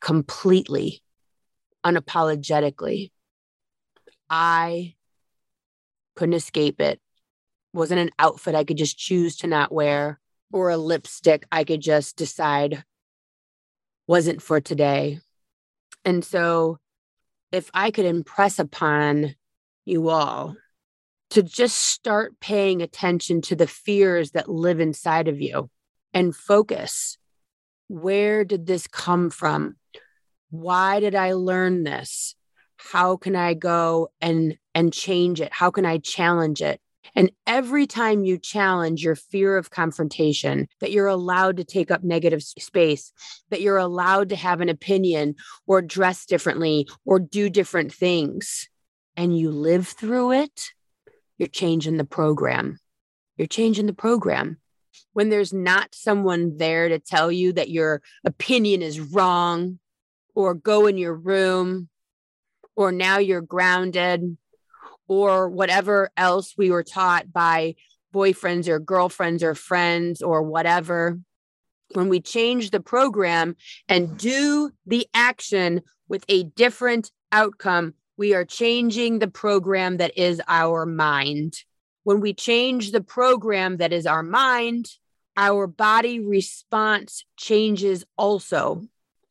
completely, 0.00 1.02
unapologetically. 1.84 3.10
I 4.28 4.94
couldn't 6.16 6.34
escape 6.34 6.80
it. 6.80 7.00
Wasn't 7.72 8.00
an 8.00 8.10
outfit 8.18 8.54
I 8.54 8.64
could 8.64 8.78
just 8.78 8.98
choose 8.98 9.36
to 9.38 9.46
not 9.46 9.72
wear 9.72 10.18
or 10.52 10.70
a 10.70 10.76
lipstick 10.76 11.46
I 11.52 11.64
could 11.64 11.80
just 11.80 12.16
decide 12.16 12.84
wasn't 14.08 14.42
for 14.42 14.60
today. 14.60 15.20
And 16.04 16.24
so, 16.24 16.78
if 17.52 17.70
I 17.74 17.90
could 17.90 18.04
impress 18.04 18.58
upon 18.58 19.34
you 19.84 20.08
all 20.08 20.56
to 21.30 21.42
just 21.42 21.76
start 21.76 22.40
paying 22.40 22.82
attention 22.82 23.40
to 23.42 23.56
the 23.56 23.66
fears 23.66 24.32
that 24.32 24.48
live 24.48 24.80
inside 24.80 25.28
of 25.28 25.40
you 25.40 25.70
and 26.12 26.34
focus 26.34 27.18
where 27.90 28.44
did 28.44 28.66
this 28.66 28.86
come 28.86 29.30
from? 29.30 29.76
Why 30.50 31.00
did 31.00 31.16
I 31.16 31.32
learn 31.32 31.82
this? 31.82 32.36
How 32.76 33.16
can 33.16 33.34
I 33.34 33.54
go 33.54 34.10
and 34.20 34.56
and 34.76 34.92
change 34.92 35.40
it? 35.40 35.52
How 35.52 35.72
can 35.72 35.84
I 35.84 35.98
challenge 35.98 36.62
it? 36.62 36.80
And 37.14 37.30
every 37.46 37.86
time 37.86 38.24
you 38.24 38.38
challenge 38.38 39.02
your 39.02 39.16
fear 39.16 39.56
of 39.56 39.70
confrontation, 39.70 40.68
that 40.80 40.92
you're 40.92 41.06
allowed 41.06 41.56
to 41.56 41.64
take 41.64 41.90
up 41.90 42.04
negative 42.04 42.42
space, 42.42 43.12
that 43.50 43.60
you're 43.60 43.78
allowed 43.78 44.28
to 44.28 44.36
have 44.36 44.60
an 44.60 44.68
opinion 44.68 45.34
or 45.66 45.82
dress 45.82 46.26
differently 46.26 46.88
or 47.04 47.18
do 47.18 47.50
different 47.50 47.92
things, 47.92 48.68
and 49.16 49.36
you 49.36 49.50
live 49.50 49.88
through 49.88 50.32
it, 50.32 50.70
you're 51.38 51.48
changing 51.48 51.96
the 51.96 52.04
program. 52.04 52.78
You're 53.36 53.46
changing 53.46 53.86
the 53.86 53.92
program. 53.92 54.58
When 55.12 55.28
there's 55.30 55.52
not 55.52 55.94
someone 55.94 56.58
there 56.58 56.88
to 56.88 56.98
tell 56.98 57.32
you 57.32 57.52
that 57.54 57.70
your 57.70 58.02
opinion 58.24 58.82
is 58.82 59.00
wrong, 59.00 59.78
or 60.34 60.54
go 60.54 60.86
in 60.86 60.96
your 60.96 61.14
room, 61.14 61.88
or 62.76 62.92
now 62.92 63.18
you're 63.18 63.40
grounded, 63.40 64.36
or 65.10 65.48
whatever 65.48 66.08
else 66.16 66.54
we 66.56 66.70
were 66.70 66.84
taught 66.84 67.32
by 67.32 67.74
boyfriends 68.14 68.68
or 68.68 68.78
girlfriends 68.78 69.42
or 69.42 69.56
friends 69.56 70.22
or 70.22 70.40
whatever. 70.40 71.18
When 71.94 72.08
we 72.08 72.20
change 72.20 72.70
the 72.70 72.78
program 72.78 73.56
and 73.88 74.16
do 74.16 74.70
the 74.86 75.08
action 75.12 75.82
with 76.08 76.24
a 76.28 76.44
different 76.44 77.10
outcome, 77.32 77.94
we 78.16 78.34
are 78.34 78.44
changing 78.44 79.18
the 79.18 79.26
program 79.26 79.96
that 79.96 80.16
is 80.16 80.40
our 80.46 80.86
mind. 80.86 81.54
When 82.04 82.20
we 82.20 82.32
change 82.32 82.92
the 82.92 83.00
program 83.00 83.78
that 83.78 83.92
is 83.92 84.06
our 84.06 84.22
mind, 84.22 84.86
our 85.36 85.66
body 85.66 86.20
response 86.20 87.24
changes 87.36 88.04
also 88.16 88.82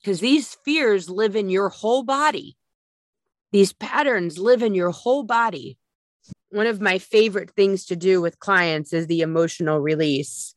because 0.02 0.20
these 0.20 0.58
fears 0.66 1.10
live 1.10 1.38
in 1.38 1.50
your 1.50 1.70
whole 1.70 2.04
body. 2.04 2.58
These 3.52 3.74
patterns 3.74 4.38
live 4.38 4.62
in 4.62 4.76
your 4.76 4.92
whole 4.92 5.24
body. 5.24 5.78
One 6.50 6.68
of 6.68 6.82
my 6.82 6.98
favorite 6.98 7.52
things 7.52 7.86
to 7.86 7.96
do 7.96 8.22
with 8.22 8.40
clients 8.40 8.94
is 8.94 9.08
the 9.08 9.22
emotional 9.22 9.80
release. 9.80 10.56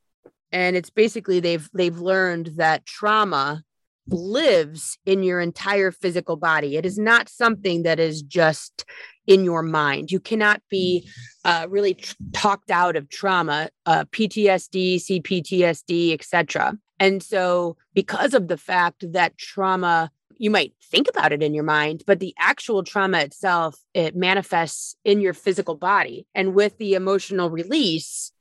And 0.51 0.77
it's 0.77 0.91
basically 0.91 1.41
they've 1.41 1.69
they've 1.73 1.99
learned 1.99 2.53
that 2.57 2.85
trauma 2.85 3.65
lives 4.09 4.99
in 5.07 5.23
your 5.23 5.41
entire 5.41 5.91
physical 5.91 6.37
body. 6.37 6.77
It 6.77 6.85
is 6.85 6.99
not 6.99 7.29
something 7.29 7.85
that 7.85 8.01
is 8.01 8.23
just 8.23 8.85
in 9.27 9.45
your 9.45 9.63
mind. 9.63 10.11
You 10.11 10.21
cannot 10.21 10.61
be 10.69 11.09
uh, 11.45 11.67
really 11.71 11.97
talked 12.33 12.71
out 12.71 12.97
of 12.97 13.09
trauma, 13.09 13.69
uh, 13.87 14.05
PTSD, 14.07 14.97
CPTSD, 14.97 16.13
etc. 16.13 16.77
And 16.99 17.23
so, 17.23 17.77
because 17.95 18.35
of 18.35 18.49
the 18.49 18.57
fact 18.57 19.05
that 19.13 19.39
trauma 19.39 20.11
you 20.39 20.51
might 20.51 20.75
think 20.83 21.09
about 21.09 21.33
it 21.33 21.43
in 21.43 21.55
your 21.55 21.65
mind, 21.65 22.03
but 22.07 22.21
the 22.21 22.35
actual 22.39 22.83
trauma 22.83 23.19
itself, 23.19 23.79
it 23.95 24.17
manifests 24.17 24.97
in 25.05 25.21
your 25.21 25.35
physical 25.35 25.75
body. 25.75 26.27
And 26.35 26.55
with 26.55 26.79
the 26.79 26.95
emotional 26.95 27.51
release, 27.51 28.33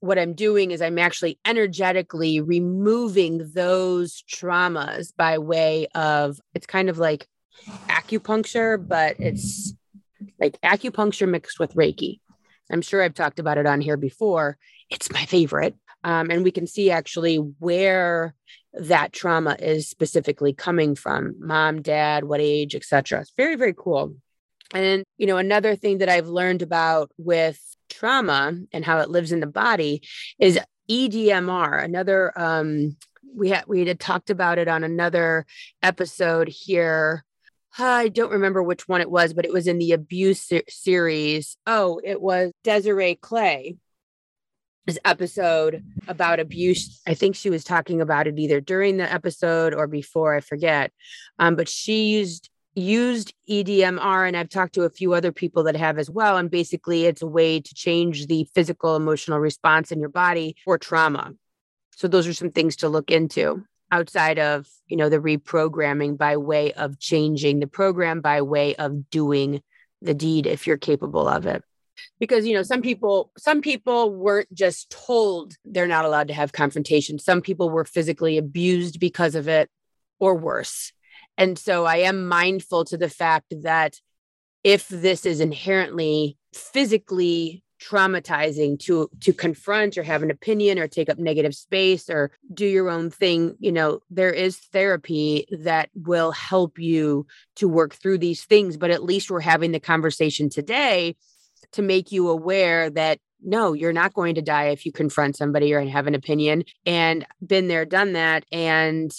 what 0.00 0.18
I'm 0.18 0.32
doing 0.32 0.70
is 0.70 0.80
I'm 0.80 0.98
actually 0.98 1.38
energetically 1.44 2.40
removing 2.40 3.50
those 3.52 4.24
traumas 4.30 5.14
by 5.14 5.38
way 5.38 5.86
of 5.94 6.40
it's 6.54 6.66
kind 6.66 6.88
of 6.88 6.98
like 6.98 7.26
acupuncture, 7.88 8.76
but 8.86 9.16
it's 9.18 9.74
like 10.38 10.58
acupuncture 10.62 11.28
mixed 11.28 11.60
with 11.60 11.74
Reiki. 11.74 12.20
I'm 12.70 12.82
sure 12.82 13.02
I've 13.02 13.14
talked 13.14 13.38
about 13.38 13.58
it 13.58 13.66
on 13.66 13.80
here 13.80 13.96
before. 13.96 14.56
It's 14.88 15.12
my 15.12 15.24
favorite. 15.24 15.74
Um, 16.02 16.30
and 16.30 16.42
we 16.42 16.50
can 16.50 16.66
see 16.66 16.90
actually 16.90 17.36
where 17.36 18.34
that 18.72 19.12
trauma 19.12 19.56
is 19.58 19.88
specifically 19.88 20.52
coming 20.52 20.94
from 20.94 21.34
mom 21.40 21.82
dad 21.82 22.22
what 22.22 22.40
age 22.40 22.76
etc 22.76 23.20
it's 23.20 23.32
very 23.36 23.56
very 23.56 23.74
cool. 23.76 24.14
And 24.72 25.02
you 25.18 25.26
know 25.26 25.38
another 25.38 25.74
thing 25.74 25.98
that 25.98 26.08
i've 26.08 26.28
learned 26.28 26.62
about 26.62 27.10
with 27.18 27.60
trauma 27.88 28.56
and 28.72 28.84
how 28.84 28.98
it 29.00 29.10
lives 29.10 29.32
in 29.32 29.40
the 29.40 29.48
body 29.48 30.02
is 30.38 30.60
edmr 30.88 31.84
another 31.84 32.32
um 32.38 32.96
we 33.34 33.50
had 33.50 33.64
we 33.66 33.86
had 33.86 34.00
talked 34.00 34.30
about 34.30 34.58
it 34.58 34.68
on 34.68 34.84
another 34.84 35.46
episode 35.82 36.48
here. 36.48 37.24
I 37.78 38.08
don't 38.08 38.32
remember 38.32 38.62
which 38.62 38.88
one 38.88 39.00
it 39.00 39.10
was, 39.10 39.32
but 39.32 39.44
it 39.44 39.52
was 39.52 39.66
in 39.66 39.78
the 39.78 39.92
abuse 39.92 40.42
ser- 40.42 40.62
series. 40.68 41.56
Oh, 41.66 42.00
it 42.02 42.20
was 42.20 42.52
Desiree 42.64 43.14
Clay 43.14 43.76
episode 45.04 45.84
about 46.08 46.40
abuse. 46.40 47.00
I 47.06 47.14
think 47.14 47.36
she 47.36 47.50
was 47.50 47.64
talking 47.64 48.00
about 48.00 48.26
it 48.26 48.38
either 48.38 48.60
during 48.60 48.96
the 48.96 49.12
episode 49.12 49.74
or 49.74 49.86
before, 49.86 50.34
I 50.34 50.40
forget. 50.40 50.92
Um, 51.38 51.56
but 51.56 51.68
she 51.68 52.08
used 52.08 52.50
used 52.74 53.34
EDMR 53.48 54.28
and 54.28 54.36
I've 54.36 54.48
talked 54.48 54.74
to 54.74 54.84
a 54.84 54.90
few 54.90 55.12
other 55.12 55.32
people 55.32 55.64
that 55.64 55.74
have 55.74 55.98
as 55.98 56.08
well 56.08 56.36
and 56.36 56.48
basically 56.48 57.04
it's 57.04 57.20
a 57.20 57.26
way 57.26 57.60
to 57.60 57.74
change 57.74 58.28
the 58.28 58.46
physical 58.54 58.94
emotional 58.94 59.40
response 59.40 59.90
in 59.90 59.98
your 59.98 60.08
body 60.08 60.54
for 60.64 60.78
trauma. 60.78 61.32
So 61.96 62.06
those 62.06 62.28
are 62.28 62.32
some 62.32 62.52
things 62.52 62.76
to 62.76 62.88
look 62.88 63.10
into 63.10 63.64
outside 63.90 64.38
of, 64.38 64.68
you 64.86 64.96
know, 64.96 65.08
the 65.08 65.18
reprogramming 65.18 66.16
by 66.16 66.36
way 66.36 66.72
of 66.72 67.00
changing 67.00 67.58
the 67.58 67.66
program 67.66 68.20
by 68.20 68.40
way 68.42 68.76
of 68.76 69.10
doing 69.10 69.62
the 70.00 70.14
deed 70.14 70.46
if 70.46 70.66
you're 70.66 70.78
capable 70.78 71.26
of 71.28 71.46
it 71.46 71.64
because 72.18 72.46
you 72.46 72.54
know 72.54 72.62
some 72.62 72.82
people 72.82 73.30
some 73.36 73.60
people 73.60 74.14
weren't 74.14 74.52
just 74.52 74.90
told 74.90 75.54
they're 75.64 75.86
not 75.86 76.04
allowed 76.04 76.28
to 76.28 76.34
have 76.34 76.52
confrontation. 76.52 77.18
Some 77.18 77.40
people 77.40 77.70
were 77.70 77.84
physically 77.84 78.38
abused 78.38 79.00
because 79.00 79.34
of 79.34 79.48
it 79.48 79.70
or 80.18 80.34
worse. 80.34 80.92
And 81.38 81.58
so 81.58 81.84
i 81.86 81.96
am 81.96 82.26
mindful 82.26 82.84
to 82.86 82.96
the 82.96 83.08
fact 83.08 83.54
that 83.62 84.00
if 84.62 84.88
this 84.88 85.24
is 85.24 85.40
inherently 85.40 86.36
physically 86.54 87.64
traumatizing 87.80 88.78
to 88.78 89.08
to 89.20 89.32
confront 89.32 89.96
or 89.96 90.02
have 90.02 90.22
an 90.22 90.30
opinion 90.30 90.78
or 90.78 90.86
take 90.86 91.08
up 91.08 91.18
negative 91.18 91.54
space 91.54 92.10
or 92.10 92.30
do 92.52 92.66
your 92.66 92.90
own 92.90 93.10
thing 93.10 93.56
you 93.58 93.72
know 93.72 94.00
there 94.10 94.32
is 94.32 94.58
therapy 94.58 95.46
that 95.50 95.88
will 95.94 96.30
help 96.30 96.78
you 96.78 97.26
to 97.56 97.68
work 97.68 97.94
through 97.94 98.18
these 98.18 98.44
things. 98.44 98.76
But 98.76 98.90
at 98.90 99.04
least 99.04 99.30
we're 99.30 99.40
having 99.40 99.72
the 99.72 99.80
conversation 99.80 100.50
today 100.50 101.16
to 101.72 101.82
make 101.82 102.12
you 102.12 102.28
aware 102.28 102.90
that 102.90 103.18
no, 103.42 103.72
you're 103.72 103.92
not 103.92 104.14
going 104.14 104.34
to 104.34 104.42
die 104.42 104.68
if 104.68 104.84
you 104.84 104.92
confront 104.92 105.36
somebody 105.36 105.72
or 105.72 105.80
have 105.82 106.06
an 106.06 106.14
opinion 106.14 106.64
and 106.84 107.26
been 107.44 107.68
there, 107.68 107.84
done 107.84 108.12
that. 108.12 108.44
And 108.52 109.10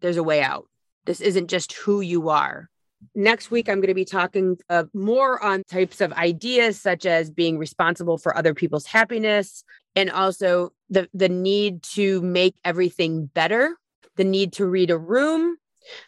there's 0.00 0.18
a 0.18 0.22
way 0.22 0.42
out. 0.42 0.66
This 1.06 1.20
isn't 1.20 1.48
just 1.48 1.72
who 1.72 2.00
you 2.00 2.28
are. 2.28 2.68
Next 3.14 3.50
week, 3.50 3.68
I'm 3.68 3.76
going 3.76 3.88
to 3.88 3.94
be 3.94 4.04
talking 4.04 4.58
uh, 4.68 4.84
more 4.92 5.42
on 5.42 5.62
types 5.64 6.00
of 6.00 6.12
ideas, 6.14 6.80
such 6.80 7.06
as 7.06 7.30
being 7.30 7.58
responsible 7.58 8.18
for 8.18 8.36
other 8.36 8.54
people's 8.54 8.86
happiness 8.86 9.64
and 9.94 10.10
also 10.10 10.72
the, 10.90 11.08
the 11.14 11.28
need 11.28 11.82
to 11.82 12.20
make 12.22 12.56
everything 12.64 13.26
better, 13.26 13.76
the 14.16 14.24
need 14.24 14.52
to 14.54 14.66
read 14.66 14.90
a 14.90 14.98
room. 14.98 15.56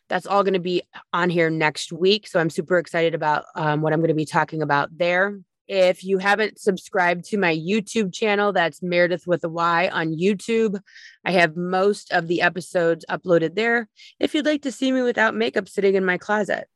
That's 0.08 0.26
all 0.26 0.42
going 0.42 0.54
to 0.54 0.60
be 0.60 0.82
on 1.12 1.30
here 1.30 1.50
next 1.50 1.92
week. 1.92 2.26
So 2.26 2.40
I'm 2.40 2.50
super 2.50 2.78
excited 2.78 3.14
about 3.14 3.44
um, 3.54 3.80
what 3.80 3.92
I'm 3.92 4.00
going 4.00 4.08
to 4.08 4.14
be 4.14 4.24
talking 4.24 4.62
about 4.62 4.96
there. 4.96 5.38
If 5.68 6.02
you 6.02 6.16
haven't 6.16 6.59
subscribed 6.59 7.24
to 7.26 7.37
my 7.37 7.54
YouTube 7.54 8.12
channel, 8.12 8.52
that's 8.52 8.83
Meredith 8.83 9.26
with 9.26 9.44
a 9.44 9.50
Y 9.50 9.88
on 9.92 10.16
YouTube. 10.16 10.81
I 11.26 11.33
have 11.33 11.57
most 11.57 12.11
of 12.11 12.26
the 12.26 12.40
episodes 12.40 13.04
uploaded 13.09 13.54
there. 13.54 13.88
If 14.18 14.35
you'd 14.35 14.46
like 14.46 14.62
to 14.62 14.72
see 14.72 14.90
me 14.90 15.02
without 15.02 15.35
makeup 15.35 15.68
sitting 15.68 15.94
in 15.94 16.07
my 16.07 16.16
closet. 16.16 16.68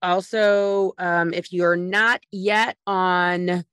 Also, 0.00 0.94
um, 0.96 1.34
if 1.34 1.52
you're 1.52 1.76
not 1.76 2.22
yet 2.32 2.78
on 2.86 3.64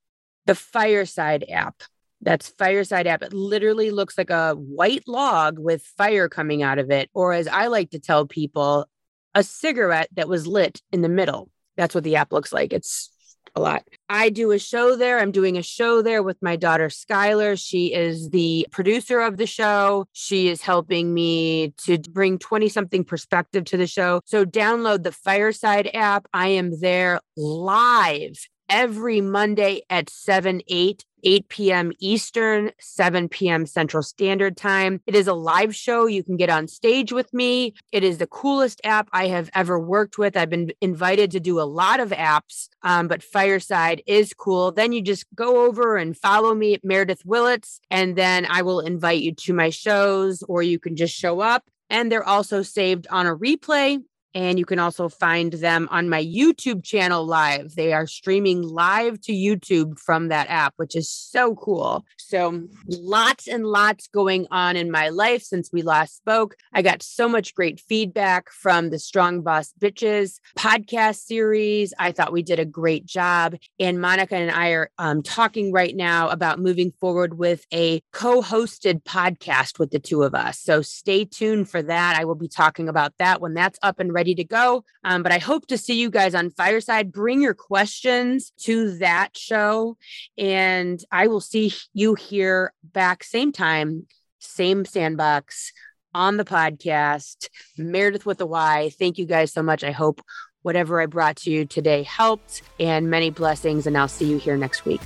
the 0.45 0.55
Fireside 0.55 1.45
app, 1.49 1.83
that's 2.21 2.49
Fireside 2.49 3.07
app. 3.07 3.21
It 3.21 3.31
literally 3.31 3.91
looks 3.91 4.17
like 4.17 4.29
a 4.29 4.53
white 4.55 5.07
log 5.07 5.57
with 5.57 5.83
fire 5.97 6.27
coming 6.27 6.63
out 6.63 6.79
of 6.79 6.91
it, 6.91 7.09
or 7.13 7.31
as 7.31 7.47
I 7.47 7.67
like 7.67 7.91
to 7.91 7.99
tell 7.99 8.25
people, 8.25 8.89
a 9.33 9.43
cigarette 9.43 10.09
that 10.15 10.27
was 10.27 10.47
lit 10.47 10.81
in 10.91 11.01
the 11.01 11.09
middle. 11.09 11.49
That's 11.77 11.93
what 11.93 12.03
the 12.03 12.15
app 12.15 12.33
looks 12.33 12.51
like. 12.51 12.73
It's 12.73 13.09
a 13.55 13.61
lot. 13.61 13.83
I 14.09 14.29
do 14.29 14.51
a 14.51 14.59
show 14.59 14.95
there. 14.95 15.19
I'm 15.19 15.31
doing 15.31 15.57
a 15.57 15.63
show 15.63 16.01
there 16.01 16.23
with 16.23 16.37
my 16.41 16.55
daughter 16.55 16.87
Skylar. 16.87 17.59
She 17.59 17.93
is 17.93 18.29
the 18.29 18.67
producer 18.71 19.19
of 19.21 19.37
the 19.37 19.47
show. 19.47 20.07
She 20.13 20.47
is 20.47 20.61
helping 20.61 21.13
me 21.13 21.73
to 21.85 21.97
bring 21.97 22.37
20 22.37 22.69
something 22.69 23.03
perspective 23.03 23.65
to 23.65 23.77
the 23.77 23.87
show. 23.87 24.21
So 24.25 24.45
download 24.45 25.03
the 25.03 25.11
Fireside 25.11 25.89
app. 25.93 26.27
I 26.33 26.49
am 26.49 26.79
there 26.79 27.19
live 27.35 28.47
every 28.69 29.21
Monday 29.21 29.81
at 29.89 30.09
7, 30.09 30.61
8, 30.67 31.05
8 31.25 31.49
p.m. 31.49 31.91
Eastern, 31.99 32.71
7 32.79 33.27
p.m. 33.27 33.65
Central 33.65 34.03
Standard 34.03 34.55
Time. 34.55 35.01
It 35.07 35.15
is 35.15 35.27
a 35.27 35.33
live 35.33 35.75
show. 35.75 36.05
You 36.05 36.23
can 36.23 36.37
get 36.37 36.49
on 36.49 36.67
stage 36.67 37.11
with 37.11 37.33
me. 37.33 37.73
It 37.91 38.03
is 38.03 38.19
the 38.19 38.27
coolest 38.27 38.79
app 38.83 39.09
I 39.11 39.27
have 39.27 39.49
ever 39.53 39.79
worked 39.79 40.17
with. 40.17 40.37
I've 40.37 40.49
been 40.49 40.71
invited 40.81 41.31
to 41.31 41.39
do 41.39 41.59
a 41.59 41.63
lot 41.63 41.99
of 41.99 42.11
apps, 42.11 42.69
um, 42.83 43.07
but 43.07 43.23
Fireside 43.23 44.03
is 44.05 44.33
cool. 44.33 44.71
Then 44.71 44.93
you 44.93 45.01
just 45.01 45.25
go 45.35 45.65
over 45.65 45.97
and 45.97 46.15
follow 46.15 46.53
me 46.53 46.75
at 46.75 46.85
Meredith 46.85 47.25
Willits, 47.25 47.79
and 47.89 48.15
then 48.15 48.45
I 48.45 48.61
will 48.61 48.79
invite 48.79 49.21
you 49.21 49.33
to 49.33 49.53
my 49.53 49.69
shows, 49.69 50.43
or 50.43 50.61
you 50.61 50.79
can 50.79 50.95
just 50.95 51.15
show 51.15 51.39
up. 51.39 51.63
And 51.89 52.11
they're 52.11 52.27
also 52.27 52.61
saved 52.61 53.07
on 53.09 53.27
a 53.27 53.35
replay 53.35 54.01
and 54.35 54.59
you 54.59 54.65
can 54.65 54.79
also 54.79 55.07
find 55.07 55.53
them 55.53 55.87
on 55.91 56.09
my 56.09 56.21
YouTube 56.21 56.83
channel 56.83 57.25
live. 57.25 57.75
They 57.75 57.93
are 57.93 58.05
streaming 58.05 58.61
live 58.61 59.21
to 59.21 59.31
YouTube 59.31 59.97
from 59.97 60.27
that 60.27 60.49
app, 60.49 60.73
which 60.75 60.93
is 60.93 61.09
so 61.09 61.55
cool. 61.55 62.05
So, 62.17 62.63
lots 62.87 63.47
and 63.47 63.65
lots 63.65 64.07
going 64.07 64.45
on 64.51 64.75
in 64.75 64.91
my 64.91 65.07
life 65.07 65.41
since 65.41 65.71
we 65.71 65.83
last 65.83 66.17
spoke. 66.17 66.57
I 66.73 66.81
got 66.81 67.01
so 67.01 67.29
much 67.29 67.55
great 67.55 67.79
feedback 67.79 68.51
from 68.51 68.89
the 68.89 68.99
Strong 68.99 69.41
Boss 69.41 69.73
Bitches 69.79 70.39
podcast 70.57 71.19
series. 71.19 71.93
I 71.97 72.11
thought 72.11 72.33
we 72.33 72.43
did 72.43 72.59
a 72.59 72.65
great 72.65 73.05
job. 73.05 73.55
And 73.79 74.01
Monica 74.01 74.35
and 74.35 74.51
I 74.51 74.69
are 74.71 74.89
um, 74.97 75.23
talking 75.23 75.71
right 75.71 75.95
now 75.95 76.27
about 76.27 76.59
moving 76.59 76.91
forward 76.99 77.37
with 77.37 77.65
a 77.73 78.01
co 78.11 78.41
hosted 78.41 79.03
podcast 79.03 79.79
with 79.79 79.91
the 79.91 79.99
two 79.99 80.23
of 80.23 80.35
us. 80.35 80.59
So, 80.59 80.81
stay 80.81 81.23
tuned 81.23 81.69
for 81.69 81.81
that. 81.81 82.17
I 82.19 82.25
will 82.25 82.35
be 82.35 82.49
talking 82.49 82.89
about 82.89 83.13
that 83.19 83.39
when 83.39 83.53
that's 83.53 83.79
up 83.81 84.01
and 84.01 84.11
ready 84.11 84.24
ready 84.25 84.33
to 84.33 84.43
go. 84.43 84.83
Um, 85.03 85.21
but 85.21 85.31
I 85.31 85.37
hope 85.37 85.67
to 85.67 85.77
see 85.77 85.99
you 86.01 86.09
guys 86.09 86.33
on 86.33 86.49
Fireside. 86.49 87.11
Bring 87.11 87.41
your 87.43 87.53
questions 87.53 88.51
to 88.61 88.97
that 88.97 89.37
show, 89.37 89.97
and 90.35 90.99
I 91.11 91.27
will 91.27 91.41
see 91.41 91.71
you 91.93 92.15
here 92.15 92.73
back 92.83 93.23
same 93.23 93.51
time, 93.51 94.07
same 94.39 94.83
sandbox 94.83 95.71
on 96.15 96.37
the 96.37 96.43
podcast. 96.43 97.49
Meredith 97.77 98.25
with 98.25 98.41
a 98.41 98.47
Y. 98.47 98.91
Thank 98.97 99.19
you 99.19 99.27
guys 99.27 99.53
so 99.53 99.61
much. 99.61 99.83
I 99.83 99.91
hope 99.91 100.21
whatever 100.63 100.99
I 100.99 101.05
brought 101.05 101.35
to 101.37 101.51
you 101.51 101.65
today 101.65 102.01
helped, 102.01 102.63
and 102.79 103.11
many 103.11 103.29
blessings. 103.29 103.85
And 103.85 103.95
I'll 103.95 104.07
see 104.07 104.25
you 104.25 104.39
here 104.39 104.57
next 104.57 104.85
week. 104.85 105.01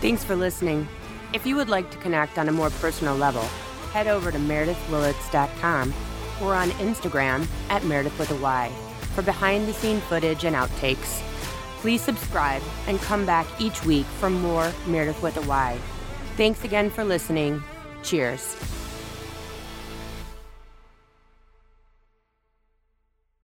Thanks 0.00 0.24
for 0.24 0.34
listening. 0.34 0.88
If 1.32 1.46
you 1.46 1.54
would 1.54 1.68
like 1.68 1.88
to 1.92 1.98
connect 1.98 2.36
on 2.36 2.48
a 2.48 2.52
more 2.52 2.70
personal 2.70 3.14
level, 3.14 3.42
head 3.92 4.08
over 4.08 4.32
to 4.32 4.38
meredithwillits.com 4.38 5.94
or 6.42 6.54
on 6.54 6.70
Instagram 6.72 7.46
at 7.70 7.84
Meredith 7.84 8.18
with 8.18 8.30
a 8.30 8.36
Y 8.36 8.70
for 9.14 9.22
behind 9.22 9.66
the 9.66 9.72
scene 9.72 10.00
footage 10.02 10.44
and 10.44 10.54
outtakes. 10.54 11.22
Please 11.80 12.02
subscribe 12.02 12.62
and 12.86 13.00
come 13.00 13.24
back 13.24 13.46
each 13.58 13.84
week 13.84 14.06
for 14.18 14.28
more 14.30 14.72
Meredith 14.86 15.22
with 15.22 15.36
a 15.36 15.48
Y. 15.48 15.78
Thanks 16.36 16.64
again 16.64 16.90
for 16.90 17.04
listening. 17.04 17.62
Cheers. 18.02 18.56